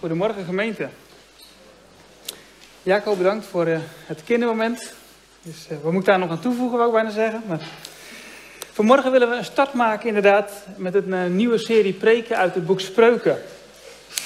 [0.00, 0.88] Goedemorgen gemeente.
[2.82, 4.92] Jacob, bedankt voor uh, het kindermoment.
[5.42, 7.42] Dus, uh, wat moet ik daar nog aan toevoegen, wou ik bijna zeggen.
[7.46, 7.60] Maar...
[8.72, 12.66] Vanmorgen willen we een start maken inderdaad met een uh, nieuwe serie preken uit het
[12.66, 13.38] boek Spreuken.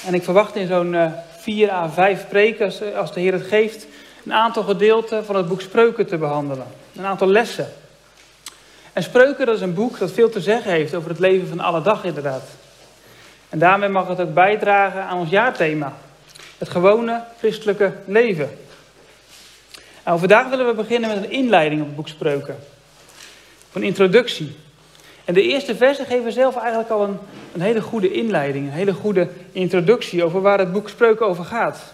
[0.05, 3.87] En ik verwacht in zo'n 4 à 5 preken, als, als de Heer het geeft,
[4.25, 6.67] een aantal gedeelten van het boek Spreuken te behandelen.
[6.95, 7.73] Een aantal lessen.
[8.93, 11.59] En Spreuken, dat is een boek dat veel te zeggen heeft over het leven van
[11.59, 12.43] alle dag inderdaad.
[13.55, 15.93] En daarmee mag het ook bijdragen aan ons jaarthema.
[16.57, 18.49] Het gewone christelijke leven.
[20.05, 22.55] Nou, vandaag willen we beginnen met een inleiding op het boek Spreuken.
[23.73, 24.55] Een introductie.
[25.25, 27.17] En de eerste versen geven zelf eigenlijk al een,
[27.53, 31.93] een hele goede inleiding, een hele goede introductie over waar het boek Spreuken over gaat.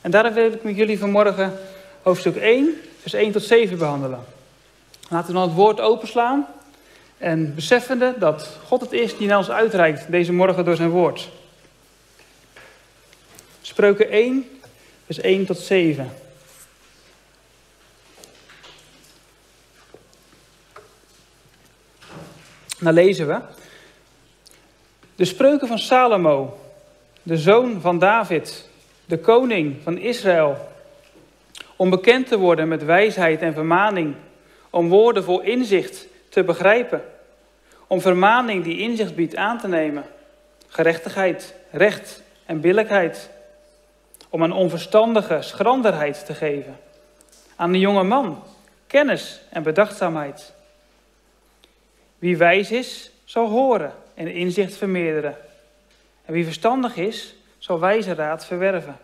[0.00, 1.52] En daarom wil ik met jullie vanmorgen
[2.02, 4.20] hoofdstuk 1, vers 1 tot 7 behandelen.
[5.08, 6.46] Laten we dan het woord openslaan
[7.22, 11.28] en beseffende dat God het is die naar ons uitreikt deze morgen door zijn woord.
[13.60, 14.60] Spreuken 1,
[15.04, 16.12] vers 1 tot 7.
[22.78, 23.40] Dan lezen we.
[25.14, 26.58] De spreuken van Salomo,
[27.22, 28.68] de zoon van David,
[29.04, 30.68] de koning van Israël.
[31.76, 34.14] Om bekend te worden met wijsheid en vermaning,
[34.70, 37.02] om woorden vol inzicht te begrijpen,
[37.92, 40.04] om vermaning die inzicht biedt aan te nemen,
[40.68, 43.30] gerechtigheid, recht en billijkheid,
[44.28, 46.78] om een onverstandige schranderheid te geven,
[47.56, 48.42] aan een jonge man
[48.86, 50.52] kennis en bedachtzaamheid.
[52.18, 55.36] Wie wijs is, zal horen en inzicht vermeerderen.
[56.24, 58.96] En wie verstandig is, zal wijze raad verwerven.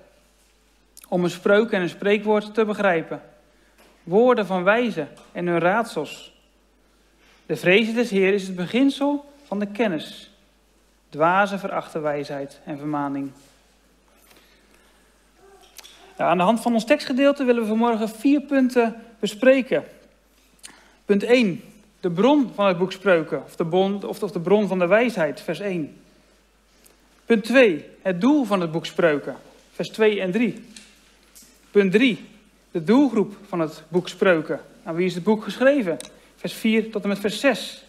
[1.08, 3.22] Om een spreuk en een spreekwoord te begrijpen.
[4.02, 6.37] Woorden van wijzen en hun raadsels.
[7.48, 10.30] De vreze des Heer is het beginsel van de kennis.
[11.08, 13.30] Dwaze verachten wijsheid en vermaning.
[16.16, 19.84] Nou, aan de hand van ons tekstgedeelte willen we vanmorgen vier punten bespreken.
[21.04, 21.62] Punt 1
[22.00, 24.86] de bron van het boek Spreuken, of de, bron, of, of de bron van de
[24.86, 25.96] wijsheid, vers 1.
[27.26, 29.36] Punt 2, het doel van het boek Spreuken,
[29.72, 30.64] vers 2 en 3.
[31.70, 32.26] Punt 3,
[32.70, 34.60] de doelgroep van het boek Spreuken.
[34.82, 35.96] Aan wie is het boek geschreven?
[36.38, 37.84] Vers 4 tot en met vers 6.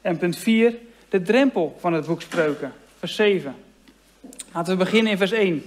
[0.00, 0.74] En punt 4,
[1.08, 3.54] de drempel van het boek Spreuken, vers 7.
[4.52, 5.50] Laten we beginnen in vers 1.
[5.50, 5.62] Nou,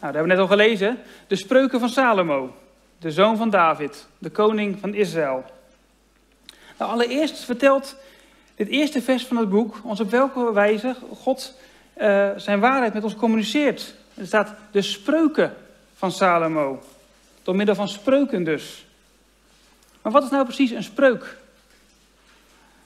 [0.00, 0.98] dat hebben we net al gelezen.
[1.26, 2.56] De spreuken van Salomo,
[2.98, 5.44] de zoon van David, de koning van Israël.
[6.78, 7.96] Nou, allereerst vertelt
[8.54, 11.58] dit eerste vers van het boek ons op welke wijze God
[11.96, 13.94] uh, zijn waarheid met ons communiceert.
[14.14, 15.54] Er staat de spreuken
[15.94, 16.82] van Salomo.
[17.42, 18.83] Door middel van spreuken dus.
[20.04, 21.36] Maar wat is nou precies een spreuk?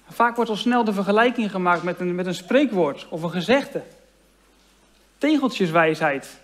[0.09, 3.83] Vaak wordt al snel de vergelijking gemaakt met een, met een spreekwoord of een gezegde.
[5.19, 6.39] Tegeltjeswijsheid.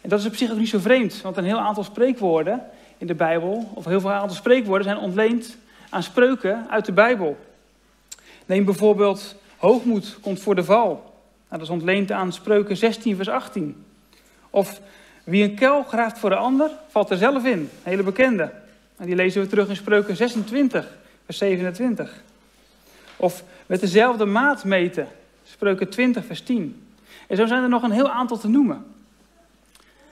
[0.00, 2.62] En dat is op zich ook niet zo vreemd, want een heel aantal spreekwoorden
[2.98, 5.56] in de Bijbel, of heel veel aantal spreekwoorden, zijn ontleend
[5.90, 7.38] aan spreuken uit de Bijbel.
[8.46, 10.88] Neem bijvoorbeeld hoogmoed komt voor de val.
[10.88, 11.02] Nou,
[11.48, 13.84] dat is ontleend aan spreuken 16 vers 18.
[14.50, 14.80] Of
[15.24, 17.70] wie een kuil graaft voor de ander, valt er zelf in.
[17.82, 18.62] Hele bekende.
[18.96, 22.22] En die lezen we terug in spreuken 26 vers 27.
[23.16, 25.08] Of met dezelfde maat meten.
[25.44, 26.86] Spreuken 20 vers 10.
[27.28, 28.84] En zo zijn er nog een heel aantal te noemen.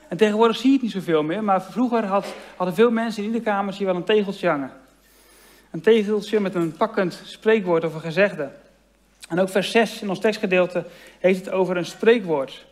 [0.09, 3.29] En tegenwoordig zie je het niet zoveel meer, maar vroeger had, hadden veel mensen in
[3.29, 4.73] ieder kamertje wel een tegeltje hangen.
[5.71, 8.51] Een tegeltje met een pakkend spreekwoord of een gezegde.
[9.29, 10.85] En ook vers 6 in ons tekstgedeelte
[11.19, 12.67] heeft het over een spreekwoord.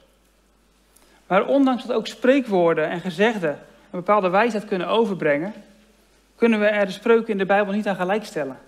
[1.26, 5.52] Maar ondanks dat ook spreekwoorden en gezegden een bepaalde wijsheid kunnen overbrengen,
[6.40, 8.58] kunnen we er de spreuken in de Bijbel niet aan gelijkstellen.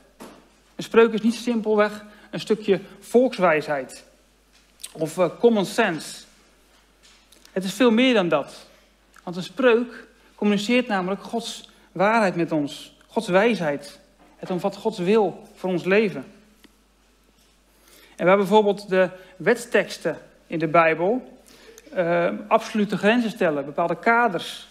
[0.77, 4.05] Een spreuk is niet simpelweg een stukje volkswijsheid
[4.93, 6.25] of uh, common sense.
[7.53, 8.67] Het is veel meer dan dat.
[9.23, 13.99] Want een spreuk communiceert namelijk Gods waarheid met ons, Gods wijsheid.
[14.37, 16.25] Het omvat Gods wil voor ons leven.
[18.17, 21.41] En we hebben bijvoorbeeld de wetsteksten in de Bijbel.
[21.97, 24.69] Uh, absolute grenzen stellen, bepaalde kaders.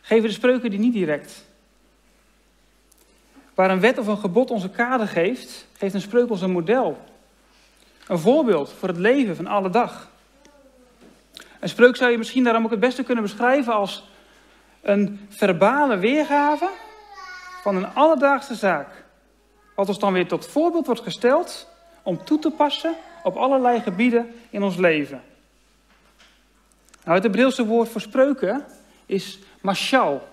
[0.00, 1.48] Geven de spreuken die niet direct.
[3.54, 6.98] Waar een wet of een gebod onze kader geeft, geeft een spreuk ons een model.
[8.06, 10.10] Een voorbeeld voor het leven van alle dag.
[11.60, 14.08] Een spreuk zou je misschien daarom ook het beste kunnen beschrijven als
[14.80, 16.68] een verbale weergave
[17.62, 19.04] van een alledaagse zaak.
[19.74, 21.68] Wat ons dan weer tot voorbeeld wordt gesteld
[22.02, 25.22] om toe te passen op allerlei gebieden in ons leven.
[27.04, 28.64] Nou, het Hebreeuwse woord voor spreuken
[29.06, 30.28] is mashal.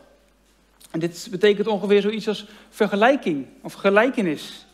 [0.99, 4.65] Dit betekent ongeveer zoiets als vergelijking of gelijkenis.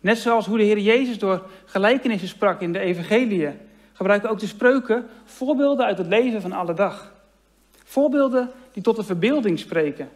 [0.00, 3.58] Net zoals hoe de Heer Jezus door gelijkenissen sprak in de evangeliën,
[3.92, 7.12] gebruiken ook de spreuken voorbeelden uit het leven van alle dag.
[7.84, 10.08] Voorbeelden die tot de verbeelding spreken.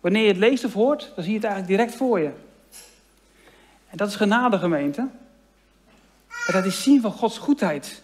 [0.00, 2.30] Wanneer je het leest of hoort, dan zie je het eigenlijk direct voor je.
[3.88, 5.00] En dat is genade, gemeente.
[6.46, 8.02] En dat is zien van Gods goedheid.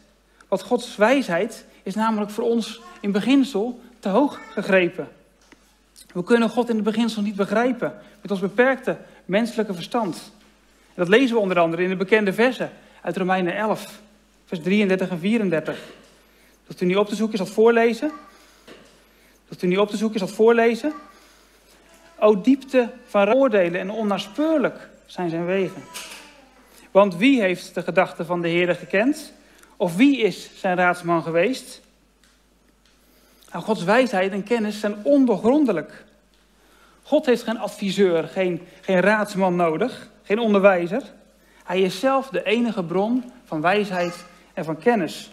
[0.49, 5.09] Want Gods wijsheid is namelijk voor ons in beginsel te hoog gegrepen.
[6.19, 10.33] We kunnen God in het beginsel niet begrijpen met ons beperkte menselijke verstand.
[10.87, 12.71] En dat lezen we onder andere in de bekende versen
[13.03, 14.01] uit Romeinen 11,
[14.45, 15.79] vers 33 en 34.
[16.67, 18.13] Dat u niet op te zoeken is dat voorlezen.
[19.49, 20.93] Dat u niet op te zoeken is dat voorlezen.
[22.19, 25.83] O diepte van oordelen en onnaspeurlijk zijn zijn wegen.
[26.91, 29.33] Want wie heeft de gedachten van de Heer gekend?
[29.77, 31.81] Of wie is zijn raadsman geweest?
[33.53, 36.07] Nou, Gods wijsheid en kennis zijn ondoorgrondelijk.
[37.09, 41.03] God heeft geen adviseur, geen, geen raadsman nodig, geen onderwijzer.
[41.65, 44.25] Hij is zelf de enige bron van wijsheid
[44.55, 45.31] en van kennis.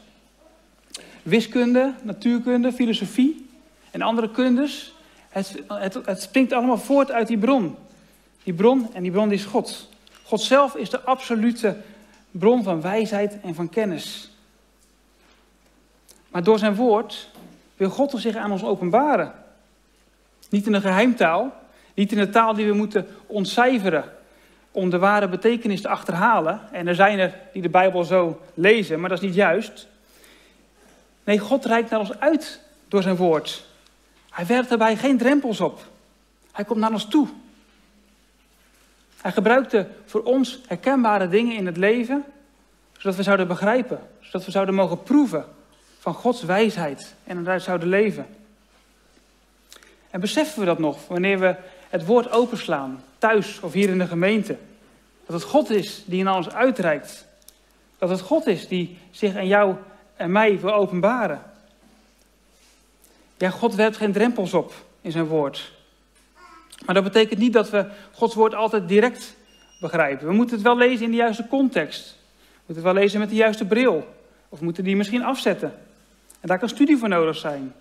[1.24, 3.50] Wiskunde, natuurkunde, filosofie
[3.92, 4.94] en andere kundes,
[5.30, 7.76] het, het, het springt allemaal voort uit die bron.
[8.44, 9.90] Die bron en die bron is God.
[10.24, 11.78] God zelf is de absolute
[12.32, 14.32] bron van wijsheid en van kennis.
[16.28, 17.30] Maar door zijn woord
[17.78, 19.34] wil God zich aan ons openbaren.
[20.50, 21.64] Niet in een geheimtaal,
[21.96, 24.04] niet in een taal die we moeten ontcijferen
[24.72, 26.62] om de ware betekenis te achterhalen.
[26.72, 29.88] En er zijn er die de Bijbel zo lezen, maar dat is niet juist.
[31.24, 33.66] Nee, God reikt naar ons uit door zijn woord.
[34.30, 35.88] Hij werpt daarbij geen drempels op.
[36.52, 37.28] Hij komt naar ons toe.
[39.22, 42.24] Hij gebruikte voor ons herkenbare dingen in het leven,
[42.98, 45.46] zodat we zouden begrijpen, zodat we zouden mogen proeven
[46.00, 48.26] van Gods wijsheid en eruit zouden leven.
[50.10, 51.56] En beseffen we dat nog wanneer we
[51.96, 54.58] het woord openslaan, thuis of hier in de gemeente?
[55.26, 57.28] Dat het God is die naar ons uitreikt.
[57.98, 59.76] Dat het God is die zich aan jou
[60.16, 61.42] en mij wil openbaren.
[63.38, 65.72] Ja, God werpt geen drempels op in zijn woord.
[66.86, 69.36] Maar dat betekent niet dat we Gods woord altijd direct
[69.80, 70.28] begrijpen.
[70.28, 72.18] We moeten het wel lezen in de juiste context.
[72.28, 74.08] We moeten het wel lezen met de juiste bril.
[74.50, 75.74] Of moeten die misschien afzetten.
[76.40, 77.74] En daar kan studie voor nodig zijn.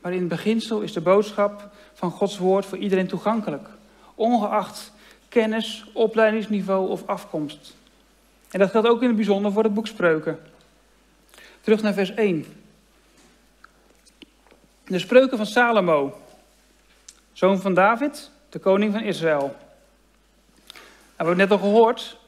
[0.00, 3.68] Maar in het beginsel is de boodschap van Gods woord voor iedereen toegankelijk.
[4.14, 4.92] Ongeacht
[5.28, 7.76] kennis, opleidingsniveau of afkomst.
[8.50, 10.38] En dat geldt ook in het bijzonder voor het boek Spreuken.
[11.60, 12.44] Terug naar vers 1.
[14.84, 16.16] De spreuken van Salomo,
[17.32, 19.56] zoon van David, de koning van Israël.
[20.66, 22.18] We hebben het net al gehoord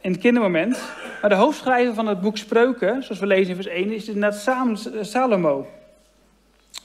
[0.00, 0.82] in het kindermoment.
[1.20, 5.06] Maar de hoofdschrijver van het boek Spreuken, zoals we lezen in vers 1, is inderdaad
[5.06, 5.66] Salomo.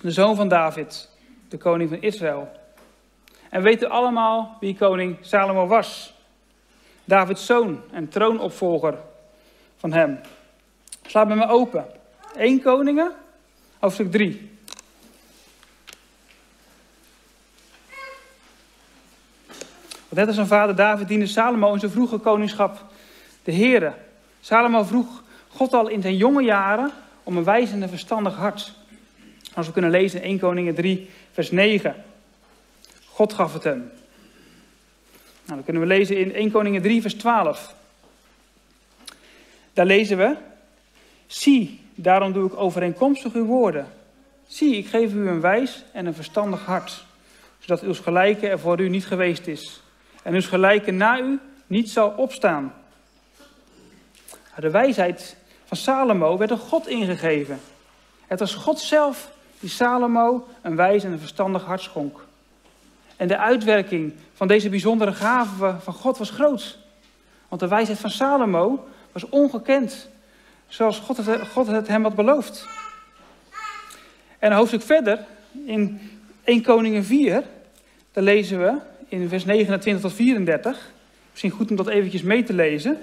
[0.03, 1.09] De zoon van David,
[1.49, 2.51] de koning van Israël.
[3.49, 6.13] En weten allemaal wie koning Salomo was.
[7.05, 8.97] Davids zoon en troonopvolger
[9.77, 10.19] van hem.
[11.05, 11.85] Sla bij me open.
[12.35, 13.11] 1 Koningen,
[13.79, 14.51] hoofdstuk 3.
[20.09, 22.85] net als zijn vader David diende Salomo in zijn vroege koningschap
[23.43, 23.93] de Here.
[24.41, 26.91] Salomo vroeg God al in zijn jonge jaren
[27.23, 28.81] om een wijs en verstandig hart.
[29.53, 31.95] Als we kunnen lezen in 1 Koningen 3, vers 9.
[33.05, 33.91] God gaf het hem.
[35.45, 37.75] Nou, dan kunnen we lezen in 1 Koningen 3, vers 12.
[39.73, 40.35] Daar lezen we:
[41.27, 43.87] Zie, daarom doe ik overeenkomstig uw woorden.
[44.47, 47.05] Zie, ik geef u een wijs en een verstandig hart,
[47.59, 49.83] zodat uw gelijke er voor u niet geweest is
[50.23, 52.73] en uw gelijke na u niet zal opstaan.
[54.59, 55.35] De wijsheid
[55.65, 57.59] van Salomo werd door God ingegeven.
[58.27, 59.31] Het was God zelf
[59.63, 62.25] die Salomo een wijs en een verstandig hart schonk.
[63.15, 66.77] En de uitwerking van deze bijzondere gave van God was groot.
[67.47, 70.09] Want de wijsheid van Salomo was ongekend,
[70.67, 72.67] zoals God het, God het hem had beloofd.
[74.39, 75.25] En een hoofdstuk verder,
[75.65, 76.01] in
[76.43, 77.43] 1 Koningen 4,
[78.11, 78.77] daar lezen we
[79.07, 80.91] in vers 29 tot 34.
[81.31, 82.97] Misschien goed om dat eventjes mee te lezen.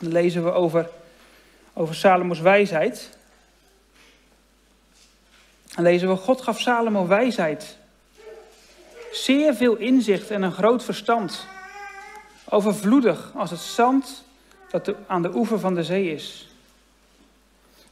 [0.00, 0.88] Dan lezen we over,
[1.72, 3.18] over Salomo's wijsheid.
[5.82, 7.78] Lezen we, God gaf Salomo wijsheid.
[9.12, 11.46] Zeer veel inzicht en een groot verstand.
[12.48, 14.24] Overvloedig als het zand
[14.70, 16.48] dat aan de oever van de zee is.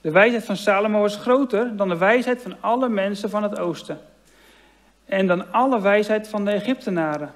[0.01, 4.01] De wijsheid van Salomo was groter dan de wijsheid van alle mensen van het oosten.
[5.05, 7.35] En dan alle wijsheid van de Egyptenaren.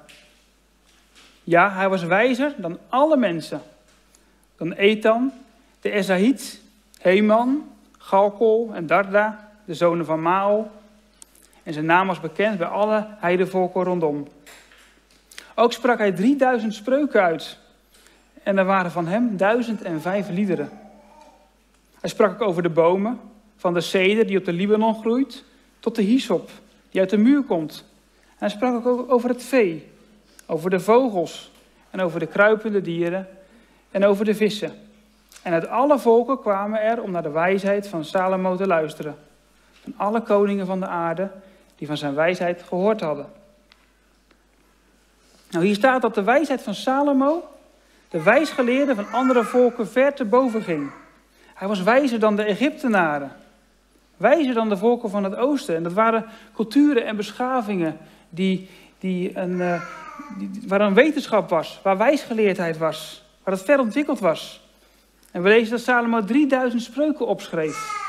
[1.44, 3.62] Ja, hij was wijzer dan alle mensen.
[4.56, 5.32] Dan Ethan,
[5.80, 6.60] de Ezahit,
[6.98, 10.70] Heman, Galkol en Darda, de zonen van Maal.
[11.62, 14.28] En zijn naam was bekend bij alle heidevolken rondom.
[15.54, 17.58] Ook sprak hij 3000 spreuken uit.
[18.42, 20.70] En er waren van hem 1005 liederen.
[22.00, 23.20] Hij sprak ook over de bomen,
[23.56, 25.44] van de ceder die op de Libanon groeit,
[25.80, 26.50] tot de hyssop
[26.90, 27.84] die uit de muur komt.
[28.28, 29.90] En hij sprak ook over het vee,
[30.46, 31.50] over de vogels
[31.90, 33.28] en over de kruipende dieren
[33.90, 34.72] en over de vissen.
[35.42, 39.16] En uit alle volken kwamen er om naar de wijsheid van Salomo te luisteren.
[39.82, 41.30] Van alle koningen van de aarde
[41.76, 43.26] die van zijn wijsheid gehoord hadden.
[45.50, 47.52] Nou, hier staat dat de wijsheid van Salomo
[48.08, 50.90] de wijsgeleerden van andere volken ver te boven ging.
[51.54, 53.32] Hij was wijzer dan de Egyptenaren.
[54.16, 55.76] Wijzer dan de volken van het oosten.
[55.76, 56.24] En dat waren
[56.54, 57.98] culturen en beschavingen
[58.28, 59.82] die, die een, uh,
[60.66, 64.60] waar een wetenschap was, waar wijsgeleerdheid was, waar het ver ontwikkeld was.
[65.30, 68.01] En we lezen dat Salomo 3000 spreuken opschreef,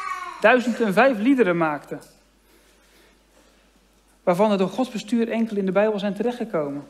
[0.43, 1.97] 1005 liederen maakte.
[4.23, 6.83] Waarvan er door Gods bestuur enkel in de Bijbel zijn terechtgekomen.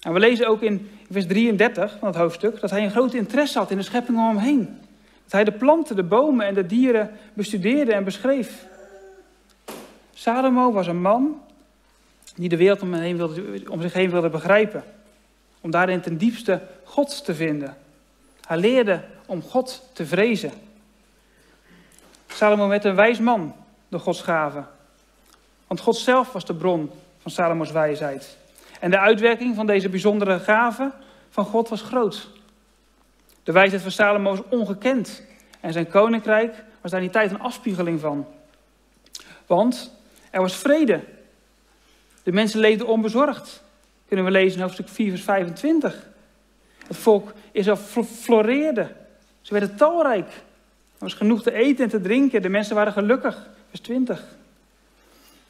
[0.00, 3.58] En we lezen ook in vers 33 van het hoofdstuk dat hij een groot interesse
[3.58, 4.78] had in de schepping om hem heen.
[5.22, 8.66] Dat hij de planten, de bomen en de dieren bestudeerde en beschreef.
[10.14, 11.40] Salomo was een man
[12.34, 14.84] die de wereld om, heen wilde, om zich heen wilde begrijpen.
[15.60, 17.76] Om daarin ten diepste God te vinden.
[18.46, 20.52] Hij leerde om God te vrezen.
[22.36, 23.54] Salomo werd een wijs man
[23.88, 24.64] door Gods gave.
[25.66, 28.36] Want God zelf was de bron van Salomo's wijsheid.
[28.80, 30.92] En de uitwerking van deze bijzondere gave
[31.30, 32.28] van God was groot.
[33.42, 35.22] De wijsheid van Salomo was ongekend.
[35.60, 38.26] En zijn koninkrijk was daar in die tijd een afspiegeling van.
[39.46, 39.92] Want
[40.30, 41.04] er was vrede.
[42.22, 43.62] De mensen leefden onbezorgd.
[44.08, 46.08] Kunnen we lezen in hoofdstuk 4, vers 25.
[46.86, 48.94] Het volk Israël floreerde.
[49.40, 50.28] Ze werden talrijk.
[50.96, 52.42] Er was genoeg te eten en te drinken.
[52.42, 53.48] De mensen waren gelukkig.
[53.68, 54.24] Vers 20.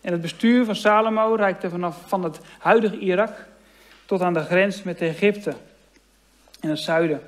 [0.01, 3.47] En het bestuur van Salomo reikte vanaf van het huidige Irak
[4.05, 5.53] tot aan de grens met Egypte
[6.61, 7.21] in het zuiden.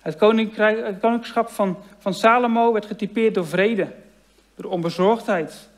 [0.00, 3.92] Het, het koningschap van, van Salomo werd getypeerd door vrede,
[4.54, 5.68] door onbezorgdheid,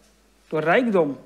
[0.49, 1.19] door rijkdom.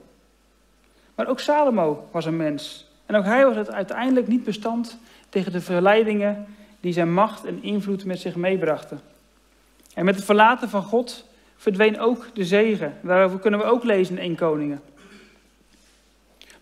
[1.14, 2.86] Maar ook Salomo was een mens.
[3.06, 6.46] En ook hij was het uiteindelijk niet bestand tegen de verleidingen
[6.80, 9.00] die zijn macht en invloed met zich meebrachten.
[9.94, 11.24] En met het verlaten van God
[11.56, 12.94] verdween ook de zegen.
[13.02, 14.82] Daarover kunnen we ook lezen in 1 Koningen.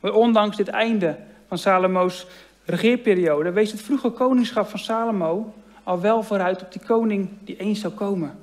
[0.01, 1.17] Maar ondanks dit einde
[1.49, 2.27] van Salomo's
[2.65, 7.81] regeerperiode wees het vroege koningschap van Salomo al wel vooruit op die koning die eens
[7.81, 8.39] zou komen.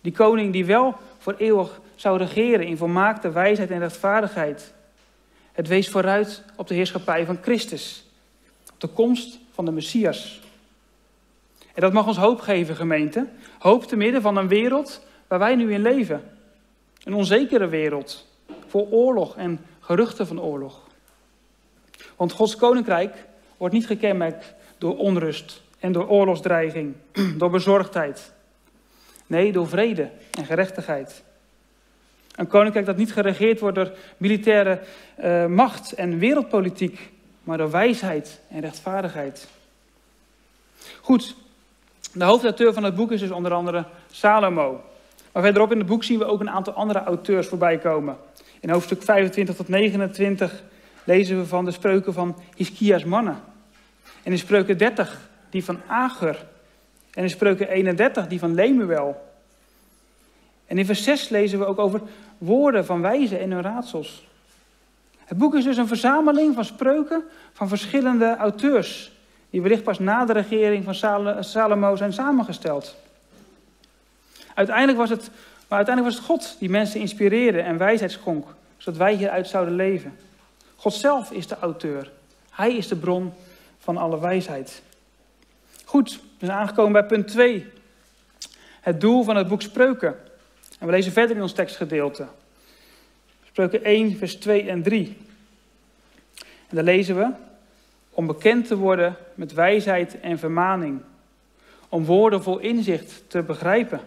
[0.00, 4.72] Die koning die wel voor eeuwig zou regeren in volmaakte wijsheid en rechtvaardigheid.
[5.52, 8.04] Het wees vooruit op de heerschappij van Christus,
[8.72, 10.40] op de komst van de Messias.
[11.74, 13.28] En dat mag ons hoop geven, gemeente.
[13.58, 16.22] Hoop te midden van een wereld waar wij nu in leven.
[17.04, 18.26] Een onzekere wereld,
[18.66, 20.80] vol oorlog en geruchten van oorlog.
[22.16, 23.26] Want Gods koninkrijk
[23.56, 26.94] wordt niet gekenmerkt door onrust en door oorlogsdreiging,
[27.38, 28.32] door bezorgdheid.
[29.26, 31.22] Nee, door vrede en gerechtigheid.
[32.36, 34.80] Een koninkrijk dat niet geregeerd wordt door militaire
[35.20, 37.10] uh, macht en wereldpolitiek,
[37.42, 39.48] maar door wijsheid en rechtvaardigheid.
[41.00, 41.36] Goed,
[42.12, 44.80] de hoofdauteur van het boek is dus onder andere Salomo.
[45.32, 48.16] Maar verderop in het boek zien we ook een aantal andere auteurs voorbij komen.
[48.60, 50.62] In hoofdstuk 25 tot 29
[51.04, 53.40] lezen we van de spreuken van Hiskia's mannen.
[54.22, 56.46] En in spreuken 30 die van Ager.
[57.14, 59.30] En in spreuken 31 die van Lemuel.
[60.66, 62.00] En in vers 6 lezen we ook over
[62.38, 64.26] woorden van wijzen en hun raadsels.
[65.24, 69.11] Het boek is dus een verzameling van spreuken van verschillende auteurs,
[69.52, 70.94] die wellicht pas na de regering van
[71.44, 72.96] Salomo zijn samengesteld.
[74.54, 75.30] Uiteindelijk was het,
[75.68, 79.74] maar uiteindelijk was het God die mensen inspireerde en wijsheid schonk, zodat wij hieruit zouden
[79.74, 80.18] leven.
[80.76, 82.10] God zelf is de auteur.
[82.50, 83.32] Hij is de bron
[83.78, 84.82] van alle wijsheid.
[85.84, 87.66] Goed, we zijn aangekomen bij punt 2.
[88.80, 90.16] Het doel van het boek Spreuken.
[90.78, 92.26] En we lezen verder in ons tekstgedeelte.
[93.46, 95.16] Spreuken 1, vers 2 en 3.
[96.68, 97.30] En daar lezen we:
[98.14, 101.00] Om bekend te worden met wijsheid en vermaning.
[101.88, 104.00] Om woorden vol inzicht te begrijpen.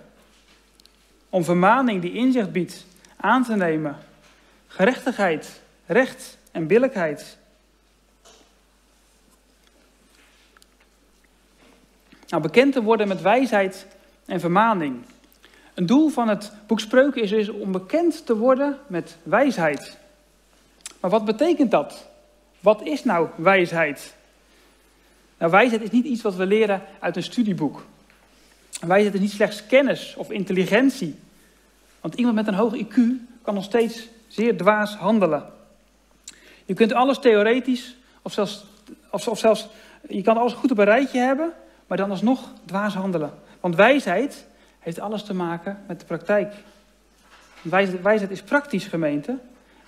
[1.30, 2.86] Om vermaning die inzicht biedt
[3.16, 3.98] aan te nemen.
[4.68, 7.38] Gerechtigheid, recht en billijkheid.
[12.28, 13.86] Nou, bekend te worden met wijsheid
[14.26, 15.06] en vermaning.
[15.74, 19.98] Een doel van het boek Spreuken is dus om bekend te worden met wijsheid.
[21.00, 22.08] Maar wat betekent dat?
[22.66, 24.16] Wat is nou wijsheid?
[25.38, 27.86] Nou, wijsheid is niet iets wat we leren uit een studieboek.
[28.80, 31.20] Wijsheid is niet slechts kennis of intelligentie.
[32.02, 32.96] Want iemand met een hoog IQ
[33.42, 35.46] kan nog steeds zeer dwaas handelen.
[36.66, 38.66] Je kunt alles theoretisch, of zelfs,
[39.34, 39.68] zelfs
[40.10, 41.54] je kan alles goed op een rijtje hebben,
[41.88, 43.34] maar dan alsnog dwaas handelen.
[43.60, 44.48] Want wijsheid
[44.80, 46.54] heeft alles te maken met de praktijk.
[47.62, 49.38] Wijsheid, wijsheid is praktisch, gemeente.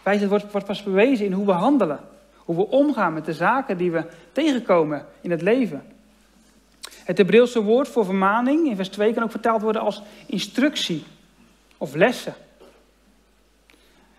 [0.03, 2.15] Wijsheid wordt pas bewezen in hoe we handelen.
[2.47, 5.83] Hoe we omgaan met de zaken die we tegenkomen in het leven.
[7.03, 11.03] Het Hebreeuwse woord voor vermaning in vers 2 kan ook vertaald worden als instructie
[11.77, 12.33] of lessen.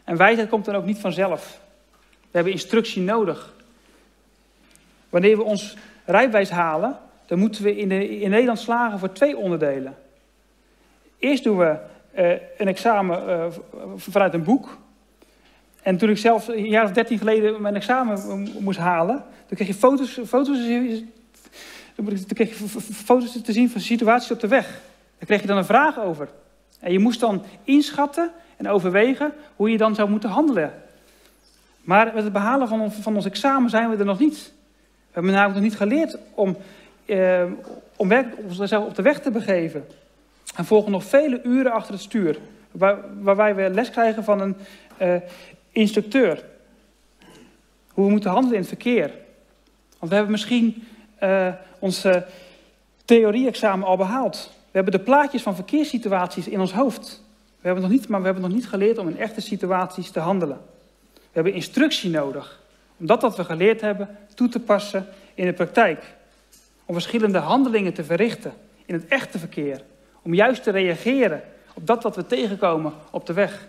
[0.05, 1.61] En wijsheid komt dan ook niet vanzelf.
[2.21, 3.55] We hebben instructie nodig.
[5.09, 9.37] Wanneer we ons rijbewijs halen, dan moeten we in, de, in Nederland slagen voor twee
[9.37, 9.97] onderdelen.
[11.19, 11.77] Eerst doen we
[12.17, 13.47] uh, een examen uh,
[13.97, 14.79] vanuit een boek.
[15.89, 19.69] En toen ik zelf een jaar of dertien geleden mijn examen moest halen, toen kreeg
[19.69, 20.59] je foto's, foto's,
[22.29, 24.67] kreeg je foto's te zien van situaties op de weg.
[25.19, 26.29] Daar kreeg je dan een vraag over.
[26.81, 30.73] En je moest dan inschatten en overwegen hoe je dan zou moeten handelen.
[31.81, 34.53] Maar met het behalen van, van ons examen zijn we er nog niet.
[34.83, 36.57] We hebben namelijk nog niet geleerd om,
[37.07, 37.45] eh,
[37.97, 38.13] om
[38.59, 39.87] onszelf op de weg te begeven.
[40.57, 42.39] En volgen nog vele uren achter het stuur.
[42.71, 44.57] Waar, waarbij we les krijgen van een
[45.03, 45.15] uh,
[45.79, 46.45] instructeur.
[47.93, 49.11] Hoe we moeten handelen in het verkeer.
[49.99, 50.87] Want we hebben misschien
[51.23, 52.07] uh, ons
[53.05, 54.51] theorie-examen al behaald.
[54.53, 57.23] We hebben de plaatjes van verkeerssituaties in ons hoofd.
[57.61, 60.21] We hebben nog niet, maar we hebben nog niet geleerd om in echte situaties te
[60.21, 60.61] handelen.
[61.15, 62.61] We hebben instructie nodig.
[62.97, 66.15] Om dat wat we geleerd hebben toe te passen in de praktijk.
[66.85, 68.53] Om verschillende handelingen te verrichten
[68.87, 69.83] in het echte verkeer.
[70.23, 71.43] Om juist te reageren
[71.75, 73.69] op dat wat we tegenkomen op de weg.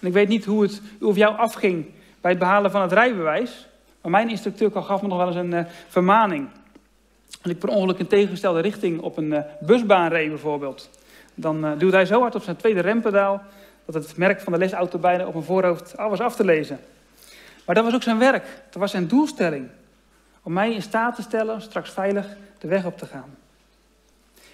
[0.00, 1.86] En ik weet niet hoe het of jou afging
[2.20, 3.66] bij het behalen van het rijbewijs.
[4.00, 6.48] Maar mijn instructeur gaf me nog wel eens een uh, vermaning.
[7.42, 10.90] Als ik per ongeluk in tegengestelde richting op een uh, busbaan reed bijvoorbeeld.
[11.34, 13.42] Dan uh, duwde hij zo hard op zijn tweede rempedaal
[13.84, 16.80] dat het merk van de lesauto bijna op mijn voorhoofd al was af te lezen.
[17.64, 18.44] Maar dat was ook zijn werk.
[18.70, 19.68] Dat was zijn doelstelling.
[20.42, 22.26] Om mij in staat te stellen straks veilig
[22.58, 23.34] de weg op te gaan.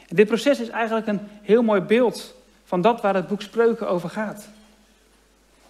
[0.09, 2.35] En dit proces is eigenlijk een heel mooi beeld
[2.65, 4.49] van dat waar het boek Spreuken over gaat.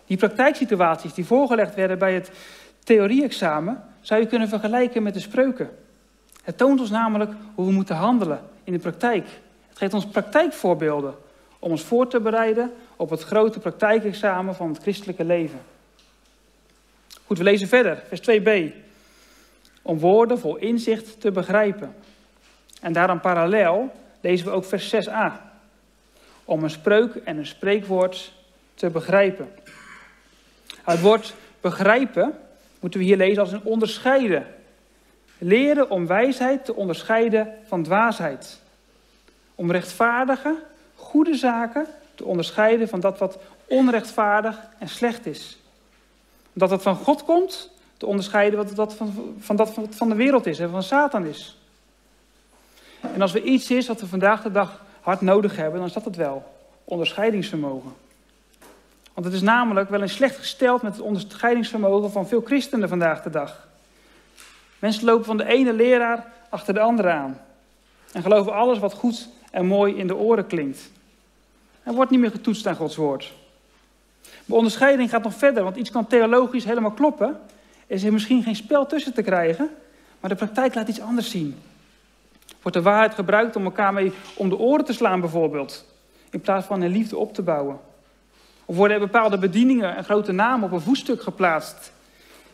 [0.07, 2.31] Die praktijksituaties die voorgelegd werden bij het
[2.85, 5.71] theorie-examen zou je kunnen vergelijken met de spreuken.
[6.43, 9.27] Het toont ons namelijk hoe we moeten handelen in de praktijk.
[9.69, 11.15] Het geeft ons praktijkvoorbeelden
[11.59, 15.61] om ons voor te bereiden op het grote praktijkexamen van het christelijke leven.
[17.27, 18.75] Goed, we lezen verder, vers 2b.
[19.83, 21.95] Om woorden vol inzicht te begrijpen.
[22.81, 25.33] En daaraan parallel lezen we ook vers 6a.
[26.45, 28.33] Om een spreuk en een spreekwoord
[28.75, 29.49] te begrijpen.
[30.85, 32.35] Het woord begrijpen
[32.81, 34.47] moeten we hier lezen als een onderscheiden.
[35.39, 38.61] Leren om wijsheid te onderscheiden van dwaasheid.
[39.55, 40.55] Om rechtvaardige,
[40.95, 45.59] goede zaken te onderscheiden van dat wat onrechtvaardig en slecht is.
[46.53, 50.15] Dat het van God komt, te onderscheiden wat dat van, van dat wat van de
[50.15, 51.57] wereld is en van Satan is.
[53.01, 55.95] En als er iets is wat we vandaag de dag hard nodig hebben, dan is
[55.95, 56.53] dat het wel.
[56.85, 58.02] Onderscheidingsvermogen.
[59.15, 63.23] Want het is namelijk wel eens slecht gesteld met het onderscheidingsvermogen van veel christenen vandaag
[63.23, 63.69] de dag.
[64.79, 67.41] Mensen lopen van de ene leraar achter de andere aan.
[68.13, 70.91] En geloven alles wat goed en mooi in de oren klinkt.
[71.83, 73.33] Er wordt niet meer getoetst aan Gods woord.
[74.45, 77.41] De onderscheiding gaat nog verder, want iets kan theologisch helemaal kloppen.
[77.87, 79.71] Is er misschien geen spel tussen te krijgen,
[80.21, 81.59] maar de praktijk laat iets anders zien.
[82.63, 85.85] Wordt de waarheid gebruikt om elkaar mee om de oren te slaan bijvoorbeeld,
[86.31, 87.79] in plaats van een liefde op te bouwen?
[88.73, 91.93] Of worden er bepaalde bedieningen en grote namen op een voetstuk geplaatst,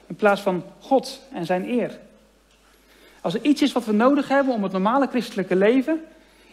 [0.06, 1.98] in plaats van God en zijn eer?
[3.20, 6.00] Als er iets is wat we nodig hebben om het normale christelijke leven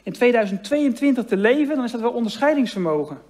[0.04, 3.22] in 2022 te leven, dan is dat wel onderscheidingsvermogen.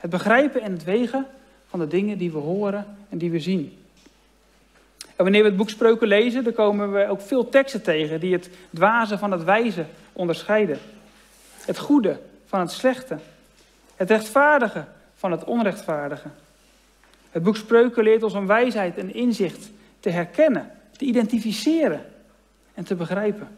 [0.00, 1.26] Het begrijpen en het wegen
[1.68, 3.78] van de dingen die we horen en die we zien.
[4.98, 8.32] En wanneer we het boek Spreuken lezen, dan komen we ook veel teksten tegen die
[8.32, 10.78] het dwaze van het wijze onderscheiden.
[11.64, 13.18] Het goede van het slechte.
[13.96, 14.84] Het rechtvaardige
[15.20, 16.28] van het onrechtvaardige.
[17.30, 22.06] Het boek Spreuken leert ons om wijsheid en inzicht te herkennen, te identificeren
[22.74, 23.48] en te begrijpen.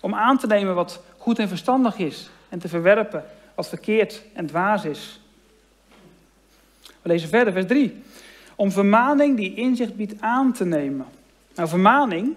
[0.00, 4.46] Om aan te nemen wat goed en verstandig is en te verwerpen wat verkeerd en
[4.46, 5.20] dwaas is.
[6.80, 8.02] We lezen verder, vers 3.
[8.56, 11.06] Om vermaning die inzicht biedt aan te nemen.
[11.54, 12.36] Nou, vermaning,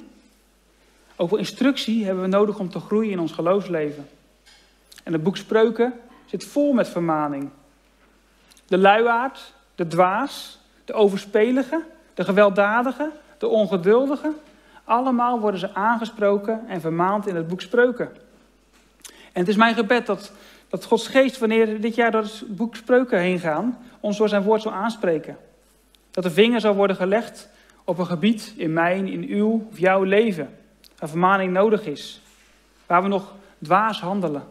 [1.15, 4.07] ook wel instructie, hebben we nodig om te groeien in ons geloofsleven.
[5.03, 5.93] En het boek Spreuken
[6.25, 7.49] zit vol met vermaning.
[8.67, 14.31] De luiaard, de dwaas, de overspelige, de gewelddadige, de ongeduldige,
[14.83, 18.09] allemaal worden ze aangesproken en vermaand in het boek Spreuken.
[19.05, 20.31] En het is mijn gebed dat,
[20.69, 24.29] dat Gods geest, wanneer we dit jaar door het boek Spreuken heen gaan, ons door
[24.29, 25.37] zijn woord zal aanspreken.
[26.11, 27.49] Dat de vinger zal worden gelegd
[27.83, 30.49] op een gebied in mijn, in uw of jouw leven,
[30.97, 32.21] waar vermaning nodig is.
[32.85, 34.43] Waar we nog dwaas handelen.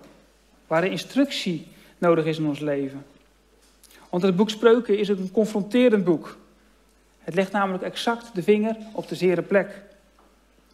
[0.67, 3.05] waar er instructie nodig is in ons leven.
[4.15, 6.37] Want het boek Spreuken is een confronterend boek.
[7.19, 9.83] Het legt namelijk exact de vinger op de zere plek.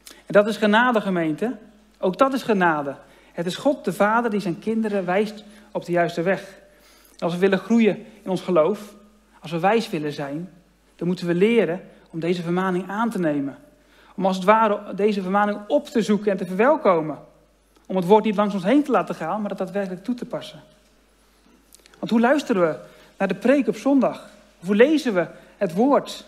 [0.06, 1.56] En dat is genade, gemeente.
[1.98, 2.96] Ook dat is genade.
[3.32, 6.58] Het is God de Vader die zijn kinderen wijst op de juiste weg.
[7.18, 8.94] Als we willen groeien in ons geloof,
[9.40, 10.50] als we wijs willen zijn,
[10.96, 13.58] dan moeten we leren om deze vermaning aan te nemen.
[14.16, 17.18] Om als het ware deze vermaning op te zoeken en te verwelkomen.
[17.86, 20.26] Om het woord niet langs ons heen te laten gaan, maar dat daadwerkelijk toe te
[20.26, 20.60] passen.
[21.98, 22.89] Want hoe luisteren we
[23.20, 24.30] naar de preek op zondag?
[24.58, 26.24] Hoe lezen we het woord?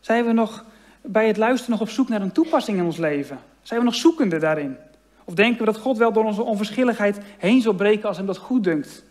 [0.00, 0.64] Zijn we nog
[1.00, 3.38] bij het luisteren nog op zoek naar een toepassing in ons leven?
[3.62, 4.76] Zijn we nog zoekende daarin?
[5.24, 8.36] Of denken we dat God wel door onze onverschilligheid heen zal breken als hem dat
[8.36, 9.04] goed dunkt?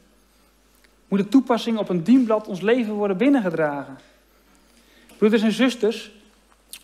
[1.07, 3.97] Moet de toepassing op een dienblad ons leven worden binnengedragen?
[5.17, 6.11] Broeders en zusters,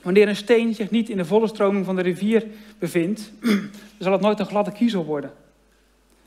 [0.01, 2.45] wanneer een steen zich niet in de volle stroming van de rivier
[2.77, 3.31] bevindt,
[3.99, 5.31] zal het nooit een gladde kiezel worden.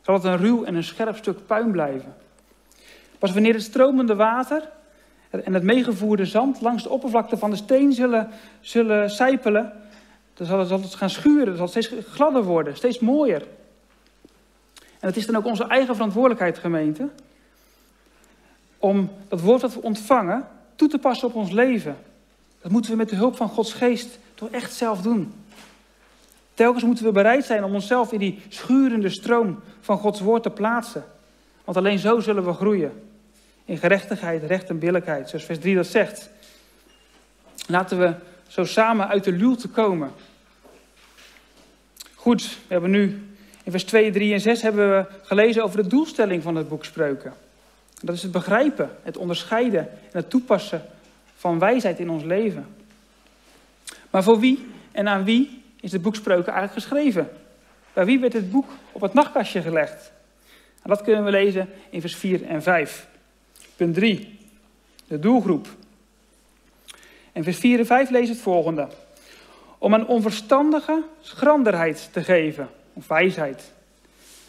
[0.03, 2.15] Zal het een ruw en een scherp stuk puin blijven.
[3.23, 4.69] Pas wanneer het stromende water
[5.31, 8.29] en het meegevoerde zand langs de oppervlakte van de steen zullen,
[8.61, 9.73] zullen sijpelen,
[10.35, 13.43] dan zal het, gaan schuren, dan zal het steeds gladder worden, steeds mooier.
[14.75, 17.09] En het is dan ook onze eigen verantwoordelijkheid, gemeente,
[18.79, 21.97] om dat woord dat we ontvangen toe te passen op ons leven.
[22.61, 25.33] Dat moeten we met de hulp van Gods geest toch echt zelf doen.
[26.55, 30.51] Telkens moeten we bereid zijn om onszelf in die schurende stroom van Gods woord te
[30.51, 31.05] plaatsen.
[31.65, 33.11] Want alleen zo zullen we groeien.
[33.64, 36.31] In gerechtigheid, recht en billijkheid, zoals vers 3 dat zegt.
[37.66, 38.14] Laten we
[38.48, 40.11] zo samen uit de luwte komen.
[42.14, 43.27] Goed, we hebben nu
[43.62, 46.85] in vers 2, 3 en 6 hebben we gelezen over de doelstelling van het boek
[46.85, 47.33] Spreuken.
[48.01, 50.83] Dat is het begrijpen, het onderscheiden en het toepassen
[51.37, 52.66] van wijsheid in ons leven.
[54.11, 57.31] Maar voor wie en aan wie is het boek Spreuken eigenlijk geschreven?
[57.92, 60.12] Bij wie werd het boek op het nachtkastje gelegd?
[60.83, 63.07] Dat kunnen we lezen in vers 4 en 5.
[63.77, 64.39] Punt 3.
[65.07, 65.69] De doelgroep.
[67.33, 68.89] En vers 4 en 5 lezen het volgende.
[69.79, 73.73] Om een onverstandige schranderheid te geven, of wijsheid.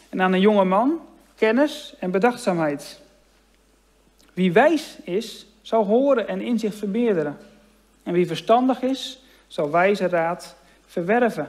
[0.08, 1.00] En aan een jonge man
[1.34, 3.00] kennis en bedachtzaamheid.
[4.32, 7.38] Wie wijs is, zal horen en inzicht vermeerderen.
[8.02, 10.56] En wie verstandig is, zal wijze raad
[10.86, 11.48] verwerven.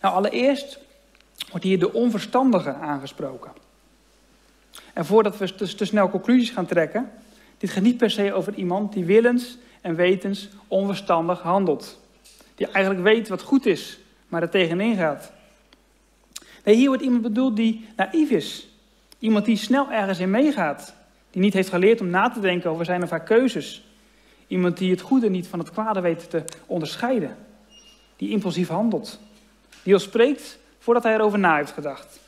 [0.00, 0.78] Nou, allereerst
[1.50, 3.61] wordt hier de onverstandige aangesproken.
[4.92, 7.10] En voordat we te, snel conclusies gaan trekken,
[7.58, 12.00] dit gaat niet per se over iemand die willens en wetens onverstandig handelt.
[12.54, 15.32] Die eigenlijk weet wat goed is, maar er tegenin gaat.
[16.64, 18.68] Nee, hier wordt iemand bedoeld die naïef is.
[19.18, 20.94] Iemand die snel ergens in meegaat.
[21.30, 23.84] Die niet heeft geleerd om na te denken over zijn of haar keuzes.
[24.46, 27.36] Iemand die het goede niet van het kwade weet te onderscheiden.
[28.16, 29.20] Die impulsief handelt.
[29.82, 32.20] Die al spreekt voordat hij erover na heeft gedacht.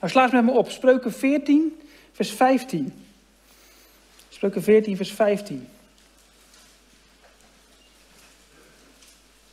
[0.00, 0.70] Nou, sla eens met me op.
[0.70, 1.80] Spreuken 14,
[2.12, 3.04] vers 15.
[4.28, 5.68] Spreuken 14, vers 15.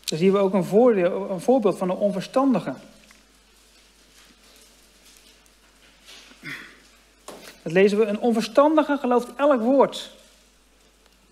[0.03, 2.73] Daar zien we ook een, een voorbeeld van een onverstandige.
[7.63, 10.11] Dat lezen we, een onverstandige gelooft elk woord.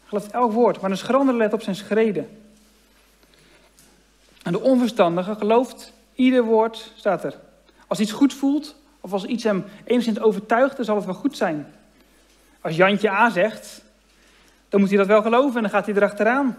[0.05, 2.41] Gelooft elk woord, maar een schrander let op zijn schreden.
[4.43, 7.39] En de onverstandige gelooft ieder woord, staat er.
[7.87, 8.75] Als iets goed voelt,
[9.05, 11.67] of als iets hem enigszins overtuigt, dan zal het wel goed zijn.
[12.61, 13.83] Als Jantje A zegt,
[14.69, 16.45] dan moet hij dat wel geloven en dan gaat hij erachteraan.
[16.45, 16.57] Maar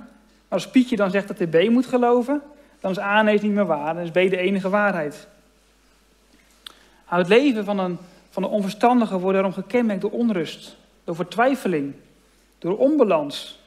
[0.48, 2.42] als Pietje dan zegt dat hij B moet geloven,
[2.80, 3.94] dan is A ineens niet meer waar.
[3.94, 5.26] Dan is B de enige waarheid.
[7.04, 7.98] Het leven van een
[8.30, 11.94] van de onverstandigen wordt daarom gekenmerkt door onrust, door vertwijfeling,
[12.58, 13.60] door onbalans,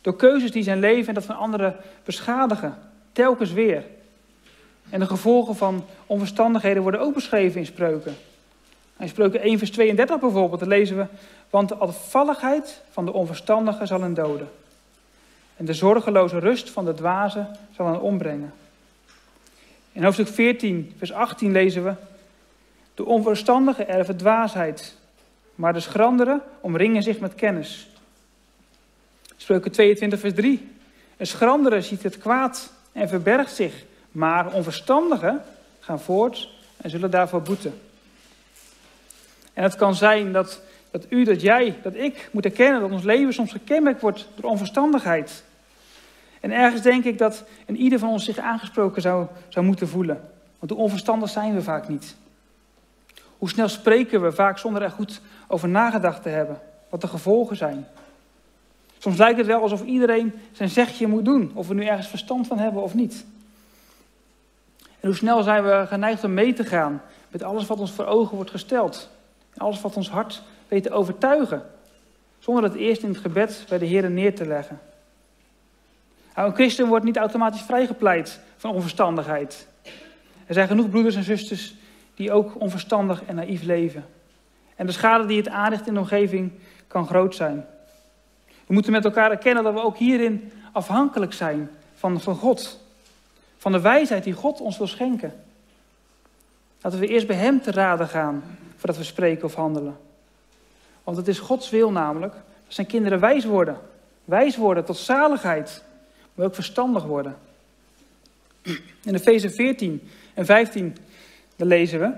[0.00, 2.78] door keuzes die zijn leven en dat van anderen beschadigen,
[3.12, 3.84] telkens weer.
[4.90, 8.16] En de gevolgen van onverstandigheden worden ook beschreven in spreuken.
[8.98, 11.06] In spreuken 1 vers 32 bijvoorbeeld, daar lezen we,
[11.50, 14.48] want de afvalligheid van de onverstandige zal een doden.
[15.56, 17.46] En de zorgeloze rust van de dwaze
[17.76, 18.52] zal een ombrengen.
[19.92, 21.94] In hoofdstuk 14 vers 18 lezen we,
[22.94, 24.96] de onverstandigen erven dwaasheid,
[25.54, 27.88] maar de schranderen omringen zich met kennis.
[29.36, 30.68] Spreuken 22, vers 3.
[31.16, 33.84] Een schrandere ziet het kwaad en verbergt zich,
[34.16, 35.42] maar onverstandigen
[35.80, 37.80] gaan voort en zullen daarvoor boeten.
[39.52, 43.02] En het kan zijn dat, dat u, dat jij, dat ik moet erkennen dat ons
[43.02, 45.44] leven soms gekenmerkt wordt door onverstandigheid.
[46.40, 50.28] En ergens denk ik dat een ieder van ons zich aangesproken zou, zou moeten voelen.
[50.58, 52.16] Want hoe onverstandig zijn we vaak niet.
[53.38, 57.56] Hoe snel spreken we, vaak zonder er goed over nagedacht te hebben, wat de gevolgen
[57.56, 57.86] zijn.
[58.98, 62.46] Soms lijkt het wel alsof iedereen zijn zegje moet doen, of we nu ergens verstand
[62.46, 63.24] van hebben of niet.
[65.06, 68.04] En hoe snel zijn we geneigd om mee te gaan met alles wat ons voor
[68.04, 69.10] ogen wordt gesteld.
[69.54, 71.62] En alles wat ons hart weet te overtuigen.
[72.38, 74.80] Zonder het eerst in het gebed bij de Heer neer te leggen.
[76.34, 79.68] Nou, een christen wordt niet automatisch vrijgepleit van onverstandigheid.
[80.46, 81.74] Er zijn genoeg broeders en zusters
[82.14, 84.04] die ook onverstandig en naïef leven.
[84.76, 86.52] En de schade die het aanricht in de omgeving
[86.86, 87.66] kan groot zijn.
[88.66, 92.84] We moeten met elkaar erkennen dat we ook hierin afhankelijk zijn van, van God.
[93.56, 95.44] Van de wijsheid die God ons wil schenken.
[96.80, 98.42] Laten we eerst bij Hem te raden gaan
[98.76, 99.96] voordat we spreken of handelen.
[101.04, 103.78] Want het is Gods wil namelijk dat zijn kinderen wijs worden.
[104.24, 105.82] Wijs worden tot zaligheid,
[106.34, 107.36] maar ook verstandig worden.
[109.02, 110.96] In Efeze 14 en 15
[111.56, 112.12] daar lezen we.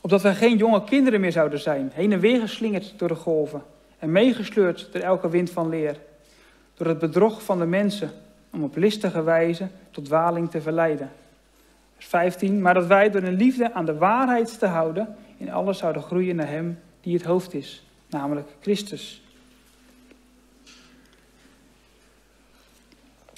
[0.00, 3.62] Opdat wij geen jonge kinderen meer zouden zijn, heen en weer geslingerd door de golven
[3.98, 5.96] en meegesleurd door elke wind van leer.
[6.74, 8.10] Door het bedrog van de mensen,
[8.52, 11.10] om op listige wijze tot dwaling te verleiden.
[11.94, 12.62] Vers 15.
[12.62, 16.36] Maar dat wij door een liefde aan de waarheid te houden, in alles zouden groeien
[16.36, 19.22] naar Hem die het hoofd is, namelijk Christus.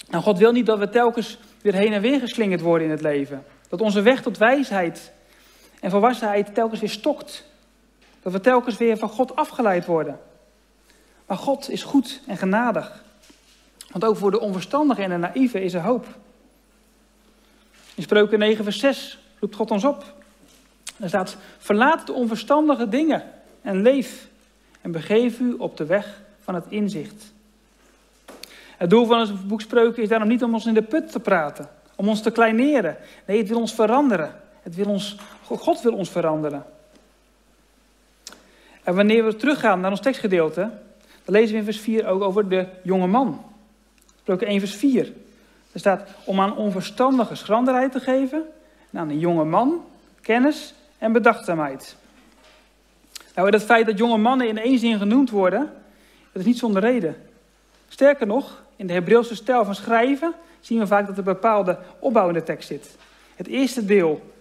[0.09, 3.03] Nou, God wil niet dat we telkens weer heen en weer geslingerd worden in het
[3.03, 3.44] leven.
[3.68, 5.12] Dat onze weg tot wijsheid
[5.81, 7.44] en volwassenheid telkens weer stokt.
[8.22, 10.20] Dat we telkens weer van God afgeleid worden.
[11.27, 13.03] Maar God is goed en genadig.
[13.94, 16.07] Want ook voor de onverstandigen en de naïeve is er hoop.
[17.94, 20.04] In Spreuken 9, vers 6 roept God ons op.
[21.00, 23.22] Er staat: Verlaat de onverstandige dingen
[23.62, 24.28] en leef.
[24.80, 27.33] En begeef u op de weg van het inzicht.
[28.76, 31.20] Het doel van het boek Spreuken is daarom niet om ons in de put te
[31.20, 32.96] praten, om ons te kleineren.
[33.26, 34.40] Nee, het wil ons veranderen.
[34.62, 36.64] Het wil ons, God wil ons veranderen.
[38.83, 40.61] En wanneer we teruggaan naar ons tekstgedeelte,
[41.24, 43.52] dan lezen we in vers 4 ook over de jonge man.
[44.24, 45.12] Spreuken 1 vers 4.
[45.72, 48.42] Er staat om aan onverstandige schranderheid te geven
[48.90, 49.84] en aan een jonge man
[50.20, 51.96] kennis en bedachtzaamheid.
[53.34, 55.72] Nou, dat feit dat jonge mannen in één zin genoemd worden,
[56.32, 57.16] dat is niet zonder reden.
[57.88, 62.28] Sterker nog, in de Hebreeuwse stijl van schrijven zien we vaak dat er bepaalde opbouw
[62.28, 62.96] in de tekst zit.
[63.34, 64.32] Het eerste deel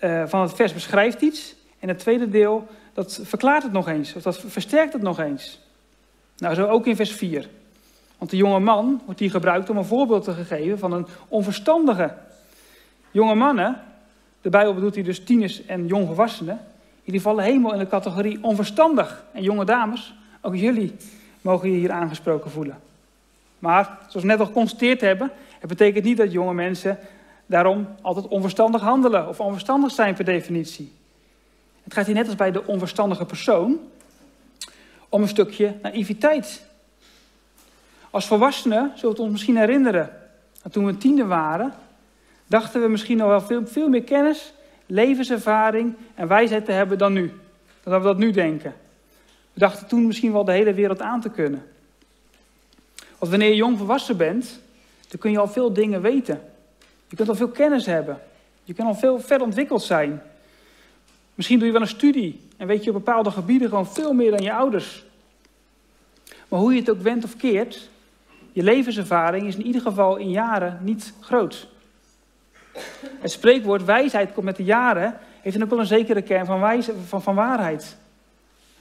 [0.00, 4.14] uh, van het vers beschrijft iets en het tweede deel dat verklaart het nog eens,
[4.14, 5.60] of dat versterkt het nog eens.
[6.36, 7.48] Nou, zo ook in vers 4.
[8.18, 12.14] Want de jonge man wordt hier gebruikt om een voorbeeld te geven van een onverstandige.
[13.10, 13.80] Jonge mannen,
[14.40, 16.60] de Bijbel bedoelt hier dus tieners en jongvolwassenen,
[17.04, 19.24] die vallen helemaal in de categorie onverstandig.
[19.32, 20.96] En jonge dames, ook jullie
[21.40, 22.78] mogen je hier aangesproken voelen.
[23.58, 26.98] Maar, zoals we net al geconstateerd hebben, het betekent niet dat jonge mensen
[27.46, 30.92] daarom altijd onverstandig handelen of onverstandig zijn per definitie.
[31.82, 33.78] Het gaat hier net als bij de onverstandige persoon
[35.08, 36.67] om een stukje naïviteit.
[38.10, 40.10] Als volwassenen zullen we ons misschien herinneren
[40.62, 41.72] dat toen we tiener waren,
[42.46, 44.52] dachten we misschien nog wel veel, veel meer kennis,
[44.86, 47.32] levenservaring en wijsheid te hebben dan nu.
[47.82, 48.74] Dan we dat nu denken.
[49.52, 51.66] We dachten toen misschien wel de hele wereld aan te kunnen.
[53.18, 54.60] Want wanneer je jong volwassen bent,
[55.08, 56.40] dan kun je al veel dingen weten.
[57.08, 58.20] Je kunt al veel kennis hebben.
[58.64, 60.22] Je kunt al veel ver ontwikkeld zijn.
[61.34, 64.30] Misschien doe je wel een studie en weet je op bepaalde gebieden gewoon veel meer
[64.30, 65.04] dan je ouders.
[66.48, 67.88] Maar hoe je het ook wendt of keert,
[68.58, 71.68] je levenservaring is in ieder geval in jaren niet groot.
[73.20, 76.60] Het spreekwoord wijsheid komt met de jaren, heeft dan ook wel een zekere kern van,
[76.60, 77.96] wijze, van, van waarheid.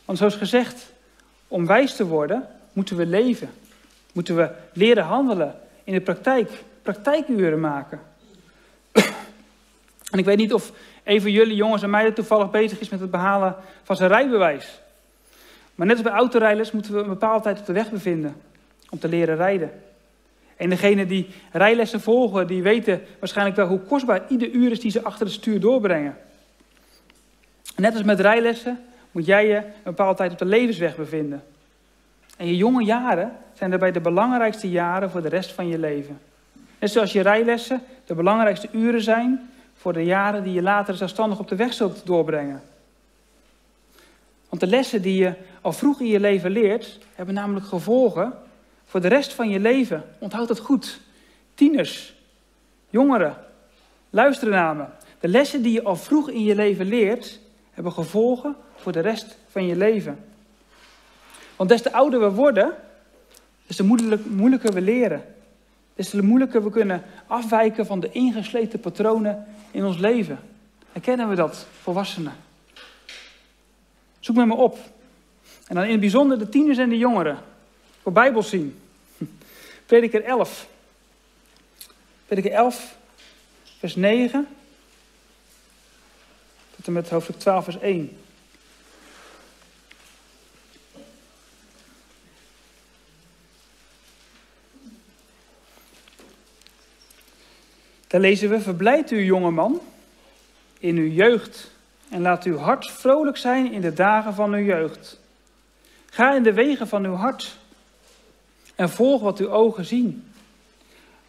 [0.06, 0.92] Want zoals gezegd,
[1.48, 3.50] om wijs te worden, moeten we leven.
[4.14, 8.00] Moeten we leren handelen in de praktijk, praktijkuren maken.
[10.12, 10.72] En ik weet niet of
[11.04, 14.82] een van jullie jongens en meiden toevallig bezig is met het behalen van zijn rijbewijs.
[15.76, 18.36] Maar net als bij autorijders moeten we een bepaalde tijd op de weg bevinden
[18.90, 19.72] om te leren rijden.
[20.56, 24.92] En degenen die rijlessen volgen, die weten waarschijnlijk wel hoe kostbaar ieder uur is die
[24.92, 26.18] ze achter het stuur doorbrengen.
[27.76, 28.80] Net als met rijlessen
[29.12, 31.44] moet jij je een bepaalde tijd op de levensweg bevinden.
[32.38, 36.20] En je jonge jaren zijn daarbij de belangrijkste jaren voor de rest van je leven.
[36.80, 41.40] Net zoals je rijlessen de belangrijkste uren zijn voor de jaren die je later zelfstandig
[41.40, 42.62] op de weg zult doorbrengen.
[44.50, 48.34] Want de lessen die je al vroeg in je leven leert, hebben namelijk gevolgen
[48.88, 50.04] voor de rest van je leven.
[50.20, 51.00] Onthoud het goed.
[51.54, 52.14] Tieners,
[52.90, 53.38] jongeren,
[54.10, 54.86] luister naar me.
[55.20, 57.40] De lessen die je al vroeg in je leven leert,
[57.72, 60.26] hebben gevolgen voor de rest van je leven.
[61.56, 62.74] Want des te ouder we worden,
[63.68, 63.84] des te
[64.30, 65.24] moeilijker we leren.
[65.96, 70.40] Des te moeilijker we kunnen afwijken van de ingesleten patronen in ons leven.
[70.92, 72.34] Herkennen we dat, volwassenen?
[74.20, 74.78] Zoek met me op.
[75.68, 77.38] En dan in het bijzonder de tieners en de jongeren.
[78.08, 78.80] Voor Bijbel zien.
[79.86, 80.68] Prediker 11.
[82.26, 82.96] Prediker 11,
[83.80, 84.48] vers 9
[86.76, 88.18] tot en met hoofdstuk 12, vers 1.
[98.08, 99.82] Daar lezen we: Verblijd u, jonge man,
[100.80, 101.72] in uw jeugd.
[102.10, 105.20] En laat uw hart vrolijk zijn in de dagen van uw jeugd.
[106.10, 107.58] Ga in de wegen van uw hart.
[108.78, 110.32] En volg wat uw ogen zien.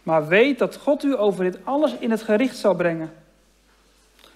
[0.03, 3.11] Maar weet dat God u over dit alles in het gericht zal brengen.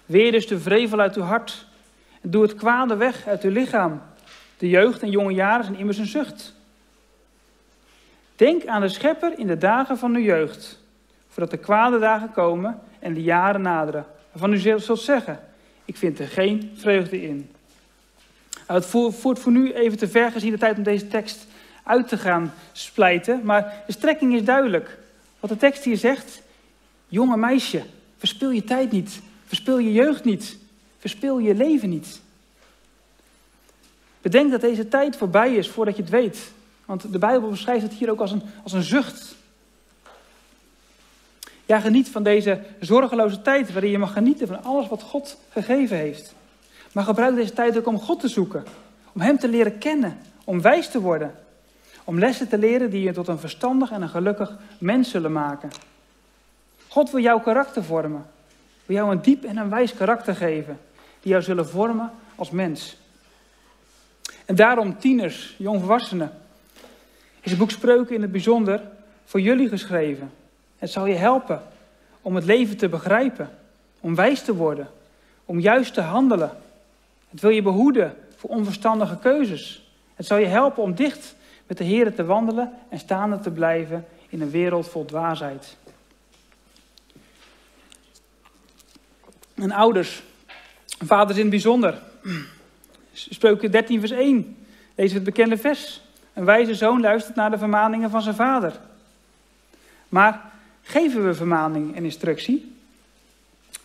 [0.05, 1.65] Weer dus de vrevel uit uw hart.
[2.21, 4.01] En doe het kwade weg uit uw lichaam.
[4.57, 6.53] De jeugd en jonge jaren zijn immers een zucht.
[8.35, 10.79] Denk aan de schepper in de dagen van uw jeugd
[11.27, 14.05] voordat de kwade dagen komen en de jaren naderen.
[14.31, 15.39] Waarvan u zult zeggen,
[15.85, 17.51] ik vind er geen vreugde in.
[18.65, 21.47] Het voert voor nu even te ver gezien de tijd om deze tekst
[21.83, 23.41] uit te gaan splijten.
[23.43, 24.97] Maar de strekking is duidelijk.
[25.39, 26.41] Wat de tekst hier zegt,
[27.07, 27.83] jonge meisje,
[28.17, 29.21] verspil je tijd niet.
[29.45, 30.57] Verspil je jeugd niet.
[30.99, 32.21] Verspil je leven niet.
[34.21, 36.51] Bedenk dat deze tijd voorbij is voordat je het weet.
[36.85, 39.35] Want de Bijbel beschrijft het hier ook als een, als een zucht.
[41.65, 45.97] Ja, geniet van deze zorgeloze tijd waarin je mag genieten van alles wat God gegeven
[45.97, 46.33] heeft.
[46.91, 48.63] Maar gebruik deze tijd ook om God te zoeken,
[49.13, 51.35] om Hem te leren kennen, om wijs te worden,
[52.03, 55.69] om lessen te leren die je tot een verstandig en een gelukkig mens zullen maken.
[56.87, 58.25] God wil jouw karakter vormen,
[58.85, 60.79] wil jou een diep en een wijs karakter geven,
[61.21, 62.97] die jou zullen vormen als mens.
[64.45, 66.31] En daarom, tieners, jongvolwassenen,
[67.41, 68.81] is het boek Spreuken in het bijzonder
[69.25, 70.31] voor jullie geschreven.
[70.77, 71.61] Het zal je helpen
[72.21, 73.49] om het leven te begrijpen,
[73.99, 74.87] om wijs te worden,
[75.45, 76.51] om juist te handelen.
[77.29, 79.91] Het wil je behoeden voor onverstandige keuzes.
[80.15, 81.35] Het zal je helpen om dicht
[81.67, 85.77] met de Heer te wandelen en staande te blijven in een wereld vol dwaasheid.
[89.53, 90.23] En ouders,
[90.85, 92.01] vaders in het bijzonder.
[93.13, 94.57] Spreuken 13, vers 1.
[94.95, 96.01] Lezen het bekende vers.
[96.33, 98.79] Een wijze zoon luistert naar de vermaningen van zijn vader.
[100.09, 100.51] Maar
[100.83, 102.75] Geven we vermaning en instructie?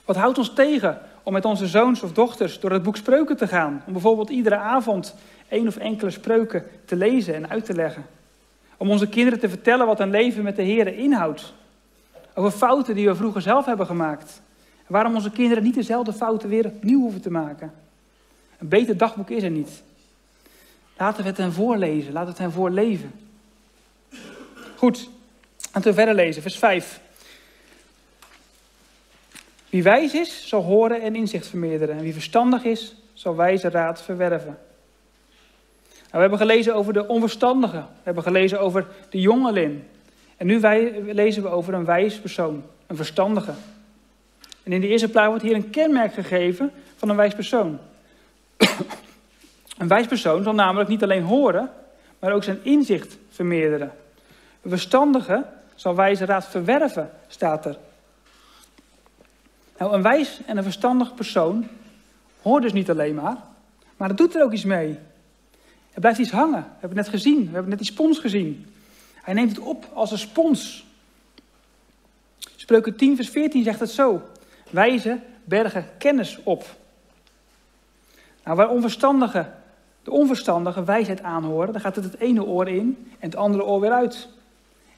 [0.05, 3.47] Wat houdt ons tegen om met onze zoons of dochters door het boek Spreuken te
[3.47, 3.83] gaan?
[3.87, 5.15] Om bijvoorbeeld iedere avond
[5.49, 8.07] één of enkele spreuken te lezen en uit te leggen.
[8.77, 11.53] Om onze kinderen te vertellen wat een leven met de Heer inhoudt.
[12.35, 14.43] Over fouten die we vroeger zelf hebben gemaakt.
[14.77, 17.73] En waarom onze kinderen niet dezelfde fouten weer opnieuw hoeven te maken.
[18.59, 19.83] Een beter dagboek is er niet.
[20.97, 23.13] Laten we het hen voorlezen, laten we het hen voorleven.
[24.77, 25.09] Goed,
[25.73, 27.01] Laten we verder lezen, vers 5.
[29.71, 31.97] Wie wijs is, zal horen en inzicht vermeerderen.
[31.97, 34.59] En wie verstandig is, zal wijze raad verwerven.
[36.19, 37.77] Nou, we hebben gelezen over de onverstandige.
[37.77, 39.83] We hebben gelezen over de jongeling.
[40.37, 43.53] En nu wij, lezen we over een wijs persoon, een verstandige.
[44.63, 47.79] En in de eerste plaats wordt hier een kenmerk gegeven van een wijs persoon.
[49.79, 51.71] een wijs persoon zal namelijk niet alleen horen,
[52.19, 53.93] maar ook zijn inzicht vermeerderen.
[54.63, 57.77] Een verstandige zal wijze raad verwerven, staat er.
[59.79, 61.69] Nou, een wijs en een verstandig persoon
[62.43, 63.37] hoort dus niet alleen maar,
[63.97, 64.99] maar het doet er ook iets mee.
[65.99, 66.63] Er blijft iets hangen.
[66.63, 68.67] We hebben het net gezien, we hebben net die spons gezien.
[69.15, 70.87] Hij neemt het op als een spons.
[72.57, 74.23] Spreuken 10, vers 14 zegt het zo.
[74.71, 76.77] Wijze bergen kennis op.
[78.45, 79.51] Nou, waar onverstandige,
[80.03, 83.81] de onverstandige wijsheid aanhoren, dan gaat het het ene oor in en het andere oor
[83.81, 84.29] weer uit.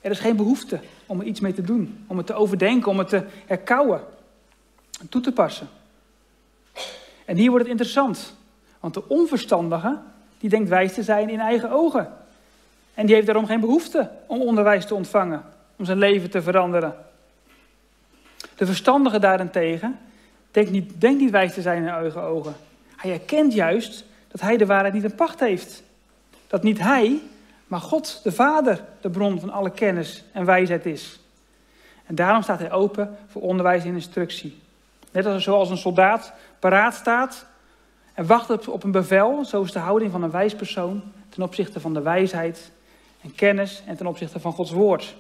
[0.01, 2.99] Er is geen behoefte om er iets mee te doen, om het te overdenken, om
[2.99, 4.01] het te herkauwen,
[5.09, 5.69] toe te passen.
[7.25, 8.35] En hier wordt het interessant,
[8.81, 9.99] want de onverstandige,
[10.41, 12.13] die denkt wijs te zijn in eigen ogen.
[12.95, 15.43] En die heeft daarom geen behoefte om onderwijs te ontvangen,
[15.77, 16.95] om zijn leven te veranderen.
[18.57, 19.99] De verstandige daarentegen
[20.51, 22.55] denkt niet, denkt niet wijs te zijn in eigen ogen.
[22.97, 25.83] Hij erkent juist dat hij de waarheid niet in pacht heeft.
[26.47, 27.21] Dat niet hij,
[27.67, 31.21] maar God, de Vader, de bron van alle kennis en wijsheid is.
[32.07, 34.59] En daarom staat hij open voor onderwijs en instructie.
[35.13, 37.47] Net als zoals een soldaat paraat staat
[38.21, 41.81] en wacht op een bevel, zo is de houding van een wijs persoon ten opzichte
[41.81, 42.71] van de wijsheid
[43.21, 45.15] en kennis en ten opzichte van Gods woord.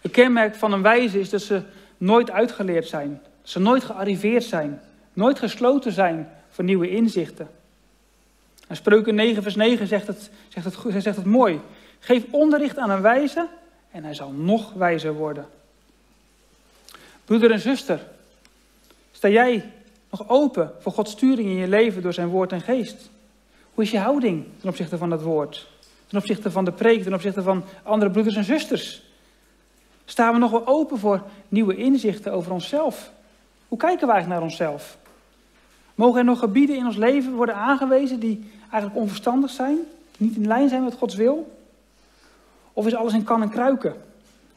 [0.00, 1.62] Een kenmerk van een wijze is dat ze
[1.98, 4.80] nooit uitgeleerd zijn, ze nooit gearriveerd zijn,
[5.12, 7.48] nooit gesloten zijn voor nieuwe inzichten.
[8.68, 11.60] En Spreuken 9 vers 9 zegt het, zegt, het, zegt het mooi.
[11.98, 13.48] Geef onderricht aan een wijze
[13.90, 15.46] en hij zal nog wijzer worden.
[17.24, 18.00] Broeder en zuster,
[19.12, 19.70] sta jij
[20.18, 23.10] nog open voor Gods sturing in je leven door zijn woord en geest?
[23.74, 25.68] Hoe is je houding ten opzichte van dat woord?
[26.06, 29.02] Ten opzichte van de preek, ten opzichte van andere broeders en zusters?
[30.04, 33.12] Staan we nog wel open voor nieuwe inzichten over onszelf?
[33.68, 34.96] Hoe kijken we eigenlijk naar onszelf?
[35.94, 39.78] Mogen er nog gebieden in ons leven worden aangewezen die eigenlijk onverstandig zijn,
[40.16, 41.56] niet in lijn zijn met Gods wil?
[42.72, 43.94] Of is alles in kan en kruiken?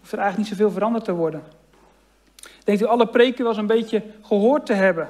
[0.04, 1.44] Of er eigenlijk niet zoveel veranderd te worden?
[2.64, 5.10] Denkt u alle preken wel eens een beetje gehoord te hebben?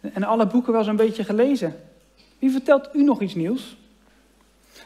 [0.00, 1.76] En alle boeken wel een beetje gelezen?
[2.38, 3.76] Wie vertelt u nog iets nieuws?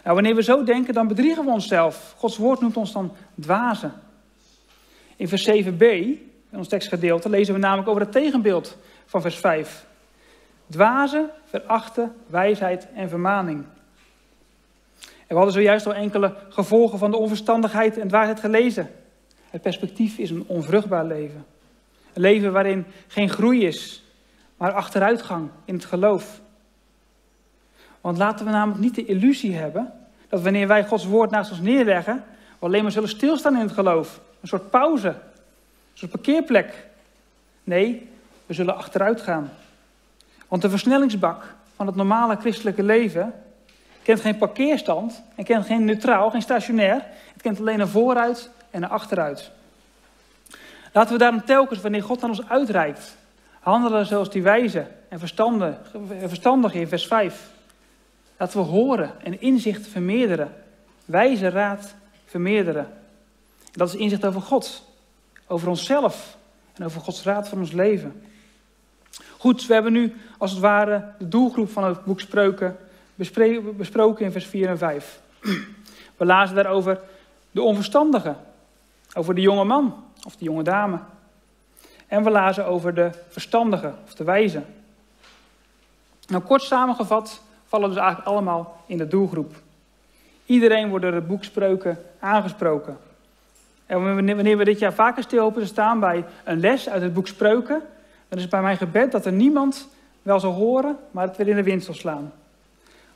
[0.02, 2.14] Nou, wanneer we zo denken, dan bedriegen we onszelf.
[2.16, 3.92] Gods woord noemt ons dan dwazen.
[5.16, 5.82] In vers 7b,
[6.50, 9.86] in ons tekstgedeelte, lezen we namelijk over het tegenbeeld van vers 5.
[10.70, 13.64] Dwazen, verachten, wijsheid en vermaning.
[15.00, 18.90] En we hadden zojuist al enkele gevolgen van de onverstandigheid en dwaasheid gelezen.
[19.50, 21.44] Het perspectief is een onvruchtbaar leven.
[22.12, 24.03] Een leven waarin geen groei is,
[24.64, 26.40] maar achteruitgang in het geloof.
[28.00, 29.92] Want laten we namelijk niet de illusie hebben
[30.28, 32.24] dat wanneer wij Gods woord naast ons neerleggen,
[32.58, 34.20] we alleen maar zullen stilstaan in het geloof.
[34.40, 35.14] Een soort pauze, een
[35.94, 36.86] soort parkeerplek.
[37.64, 38.08] Nee,
[38.46, 39.50] we zullen achteruit gaan.
[40.48, 43.34] Want de versnellingsbak van het normale christelijke leven
[44.02, 47.04] kent geen parkeerstand en kent geen neutraal, geen stationair.
[47.32, 49.50] Het kent alleen een vooruit en een achteruit.
[50.92, 53.16] Laten we daarom telkens, wanneer God aan ons uitreikt,
[53.64, 55.18] handelen zoals die wijze en
[56.28, 57.50] verstandig, in vers 5.
[58.36, 60.54] Laten we horen en inzicht vermeerderen.
[61.04, 61.94] Wijze raad
[62.24, 62.92] vermeerderen.
[63.72, 64.84] Dat is inzicht over God,
[65.46, 66.36] over onszelf
[66.74, 68.22] en over Gods raad van ons leven.
[69.38, 72.76] Goed, we hebben nu als het ware de doelgroep van het boek Spreuken
[73.76, 75.20] besproken in vers 4 en 5.
[76.16, 77.00] We lazen daarover
[77.50, 78.36] de onverstandige,
[79.14, 80.98] over de jonge man of de jonge dame.
[82.14, 84.62] En we lazen over de verstandige of de wijze.
[86.26, 89.54] Nou, kort samengevat vallen dus eigenlijk allemaal in de doelgroep.
[90.46, 92.96] Iedereen wordt door het boek Spreuken aangesproken.
[93.86, 97.26] En wanneer we dit jaar vaker stil te staan bij een les uit het boek
[97.26, 97.82] Spreuken,
[98.28, 99.88] dan is het bij mijn gebed dat er niemand
[100.22, 102.32] wel zal horen, maar het weer in de wind zal slaan.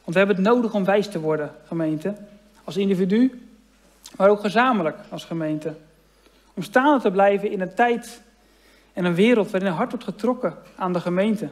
[0.04, 2.14] Want we hebben het nodig om wijs te worden, gemeente.
[2.64, 3.48] Als individu,
[4.16, 5.74] maar ook gezamenlijk als gemeente.
[6.54, 8.26] Om staande te blijven in een tijd
[8.98, 11.48] en een wereld waarin hard wordt getrokken aan de gemeente.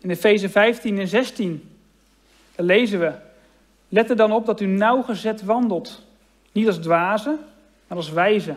[0.00, 1.76] In Efeze 15 en 16
[2.54, 3.12] daar lezen we:
[3.88, 6.02] Let er dan op dat u nauwgezet wandelt.
[6.52, 7.38] Niet als dwazen,
[7.86, 8.56] maar als wijzen.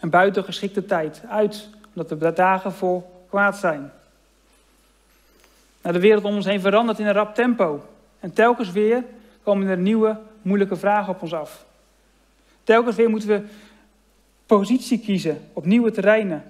[0.00, 3.92] En buiten geschikte tijd uit, omdat de dagen vol kwaad zijn.
[5.82, 7.84] De wereld om ons heen verandert in een rap tempo.
[8.20, 9.04] En telkens weer
[9.42, 11.64] komen er nieuwe, moeilijke vragen op ons af.
[12.64, 13.42] Telkens weer moeten we
[14.56, 16.44] positie kiezen op nieuwe terreinen.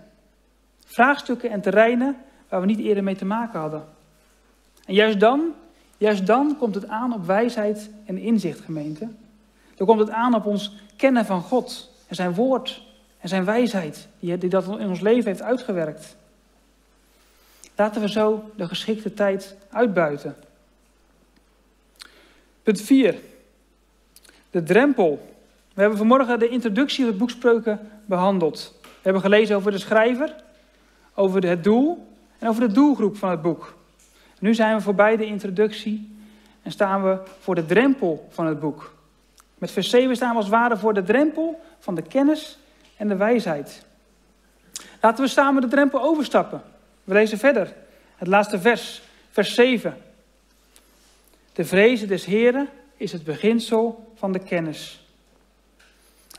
[0.85, 2.17] Vraagstukken en terreinen
[2.49, 3.85] waar we niet eerder mee te maken hadden.
[4.85, 5.55] En juist dan,
[5.99, 9.09] juist dan komt het aan op wijsheid en inzicht, gemeente.
[9.75, 12.83] Dan komt het aan op ons kennen van God en zijn woord
[13.19, 16.17] en zijn wijsheid, die, dat in ons leven heeft uitgewerkt.
[17.77, 20.37] Laten we zo de geschikte tijd uitbuiten.
[22.63, 23.19] Punt 4.
[24.51, 25.29] De drempel.
[25.81, 28.75] We hebben vanmorgen de introductie van het boek Spreuken behandeld.
[28.83, 30.35] We hebben gelezen over de schrijver,
[31.15, 32.07] over het doel
[32.39, 33.75] en over de doelgroep van het boek.
[34.39, 36.17] Nu zijn we voorbij de introductie
[36.63, 38.95] en staan we voor de drempel van het boek.
[39.59, 42.59] Met vers 7 staan we als ware voor de drempel van de kennis
[42.97, 43.85] en de wijsheid.
[45.01, 46.63] Laten we samen de drempel overstappen.
[47.05, 47.75] We lezen verder.
[48.17, 49.97] Het laatste vers, vers 7.
[51.53, 55.01] De vrezen des Heren is het beginsel van de kennis.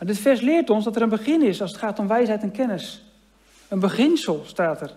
[0.01, 2.41] Nou, dit vers leert ons dat er een begin is als het gaat om wijsheid
[2.41, 3.03] en kennis.
[3.67, 4.95] Een beginsel staat er.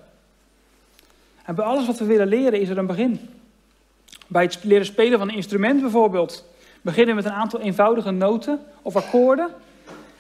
[1.43, 3.29] En bij alles wat we willen leren is er een begin.
[4.27, 6.45] Bij het leren spelen van een instrument bijvoorbeeld,
[6.83, 9.49] beginnen we met een aantal eenvoudige noten of akkoorden.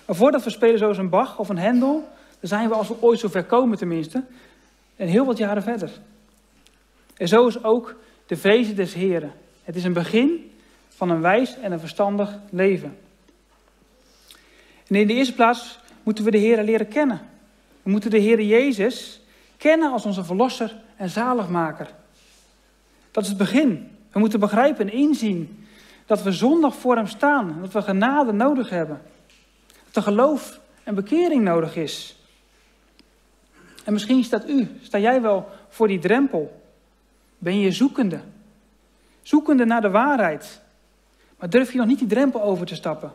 [0.07, 2.09] Maar voordat we spelen zoals een Bach of een Hendel,
[2.41, 4.23] dan zijn we als we ooit zo ver komen tenminste,
[4.97, 5.91] en heel wat jaren verder.
[7.17, 9.33] En zo is ook de vrezen des Heren.
[9.63, 10.51] Het is een begin
[10.89, 12.97] van een wijs en een verstandig leven.
[14.95, 17.21] En in de eerste plaats moeten we de Heer leren kennen.
[17.83, 19.21] We moeten de Heer Jezus
[19.57, 21.95] kennen als onze verlosser en zaligmaker.
[23.11, 23.91] Dat is het begin.
[24.13, 25.67] We moeten begrijpen en inzien
[26.07, 27.59] dat we zondag voor Hem staan.
[27.61, 29.03] Dat we genade nodig hebben.
[29.85, 32.17] Dat er geloof en bekering nodig is.
[33.85, 36.63] En misschien staat u, sta jij wel voor die drempel.
[37.39, 38.21] Ben je zoekende.
[39.23, 40.61] Zoekende naar de waarheid.
[41.39, 43.13] Maar durf je nog niet die drempel over te stappen.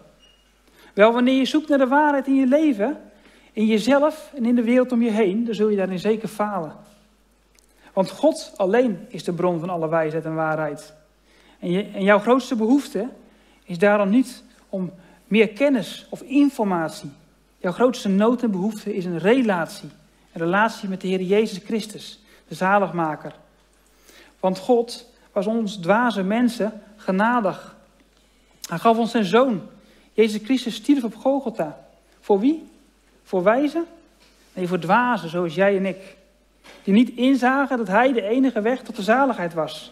[0.94, 3.02] Wel, wanneer je zoekt naar de waarheid in je leven,
[3.54, 6.76] in jezelf en in de wereld om je heen, dan zul je daarin zeker falen.
[7.94, 10.94] Want God alleen is de bron van alle wijsheid en waarheid.
[11.60, 13.10] En, en jouw grootste behoefte
[13.64, 14.92] is daarom niet om
[15.28, 17.12] meer kennis of informatie.
[17.58, 19.90] Jouw grootste nood en behoefte is een relatie.
[20.34, 22.24] Een relatie met de Heer Jezus Christus.
[22.48, 23.34] de zaligmaker.
[24.40, 27.76] Want God was ons dwaze mensen genadig.
[28.70, 29.62] Hij gaf ons zijn zoon.
[30.20, 31.80] Jezus Christus stierf op Golgotha.
[32.20, 32.70] Voor wie?
[33.24, 33.86] Voor wijzen?
[34.53, 36.15] Nee, voor dwazen, zoals jij en ik.
[36.84, 39.91] Die niet inzagen dat hij de enige weg tot de zaligheid was.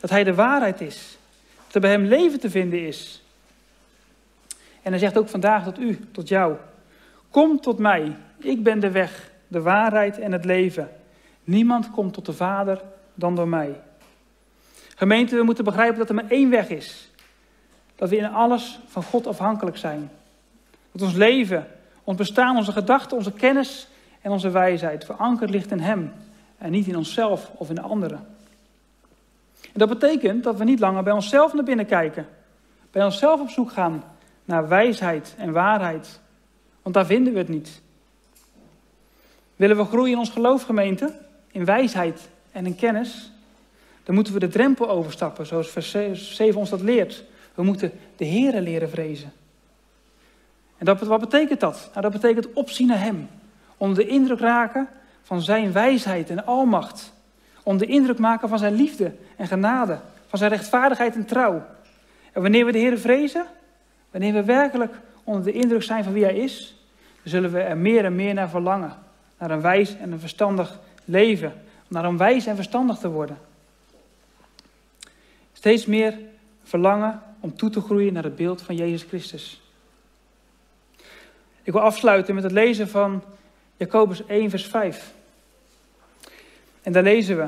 [0.00, 1.18] Dat hij de waarheid is.
[1.64, 3.22] Dat er bij hem leven te vinden is.
[4.82, 6.56] En hij zegt ook vandaag tot u, tot jou.
[7.30, 8.16] Kom tot mij.
[8.38, 10.90] Ik ben de weg, de waarheid en het leven.
[11.44, 12.82] Niemand komt tot de Vader
[13.14, 13.80] dan door mij.
[14.96, 17.10] Gemeente, we moeten begrijpen dat er maar één weg is.
[18.02, 20.10] Dat we in alles van God afhankelijk zijn.
[20.92, 21.66] Dat ons leven,
[22.04, 23.88] ons bestaan, onze gedachten, onze kennis
[24.20, 26.12] en onze wijsheid verankerd ligt in Hem
[26.58, 28.26] en niet in onszelf of in anderen.
[29.62, 32.26] En dat betekent dat we niet langer bij onszelf naar binnen kijken,
[32.90, 34.04] bij onszelf op zoek gaan
[34.44, 36.20] naar wijsheid en waarheid,
[36.82, 37.80] want daar vinden we het niet.
[39.56, 41.14] Willen we groeien in ons geloofgemeente,
[41.50, 43.32] in wijsheid en in kennis,
[44.02, 45.90] dan moeten we de drempel overstappen, zoals vers
[46.34, 47.30] 7 ons dat leert.
[47.54, 49.32] We moeten de Here leren vrezen.
[50.78, 51.88] En dat, wat betekent dat?
[51.90, 53.28] Nou, dat betekent opzien naar Hem.
[53.76, 54.88] Onder de indruk raken
[55.22, 57.12] van Zijn wijsheid en almacht.
[57.62, 59.98] Onder de indruk maken van Zijn liefde en genade.
[60.26, 61.64] Van Zijn rechtvaardigheid en trouw.
[62.32, 63.44] En wanneer we de Heer vrezen,
[64.10, 64.94] wanneer we werkelijk
[65.24, 66.76] onder de indruk zijn van wie Hij is,
[67.22, 68.92] zullen we er meer en meer naar verlangen.
[69.38, 71.52] Naar een wijs en een verstandig leven.
[71.88, 73.38] Naar een wijs en verstandig te worden.
[75.52, 76.18] Steeds meer
[76.62, 79.60] verlangen om toe te groeien naar het beeld van Jezus Christus.
[81.62, 83.22] Ik wil afsluiten met het lezen van
[83.76, 85.12] Jacobus 1, vers 5.
[86.82, 87.46] En daar lezen we.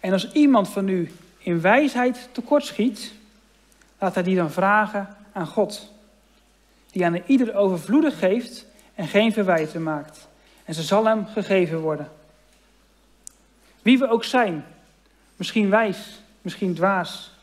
[0.00, 3.12] En als iemand van u in wijsheid tekortschiet,
[3.98, 5.92] laat hij die dan vragen aan God,
[6.90, 10.28] die aan ieder overvloedig geeft en geen verwijten maakt.
[10.64, 12.10] En ze zal hem gegeven worden.
[13.82, 14.64] Wie we ook zijn,
[15.36, 17.35] misschien wijs, misschien dwaas.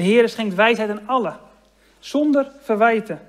[0.00, 1.36] De Heer schenkt wijsheid aan allen,
[1.98, 3.20] zonder verwijten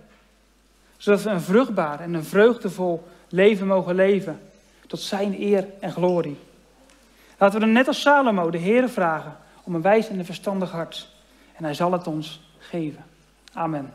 [0.97, 4.41] zodat we een vruchtbaar en een vreugdevol leven mogen leven,
[4.87, 6.37] tot zijn eer en glorie.
[7.37, 10.71] Laten we dan net als Salomo de Heer vragen om een wijs en een verstandig
[10.71, 11.09] hart.
[11.55, 13.05] En hij zal het ons geven.
[13.53, 13.93] Amen.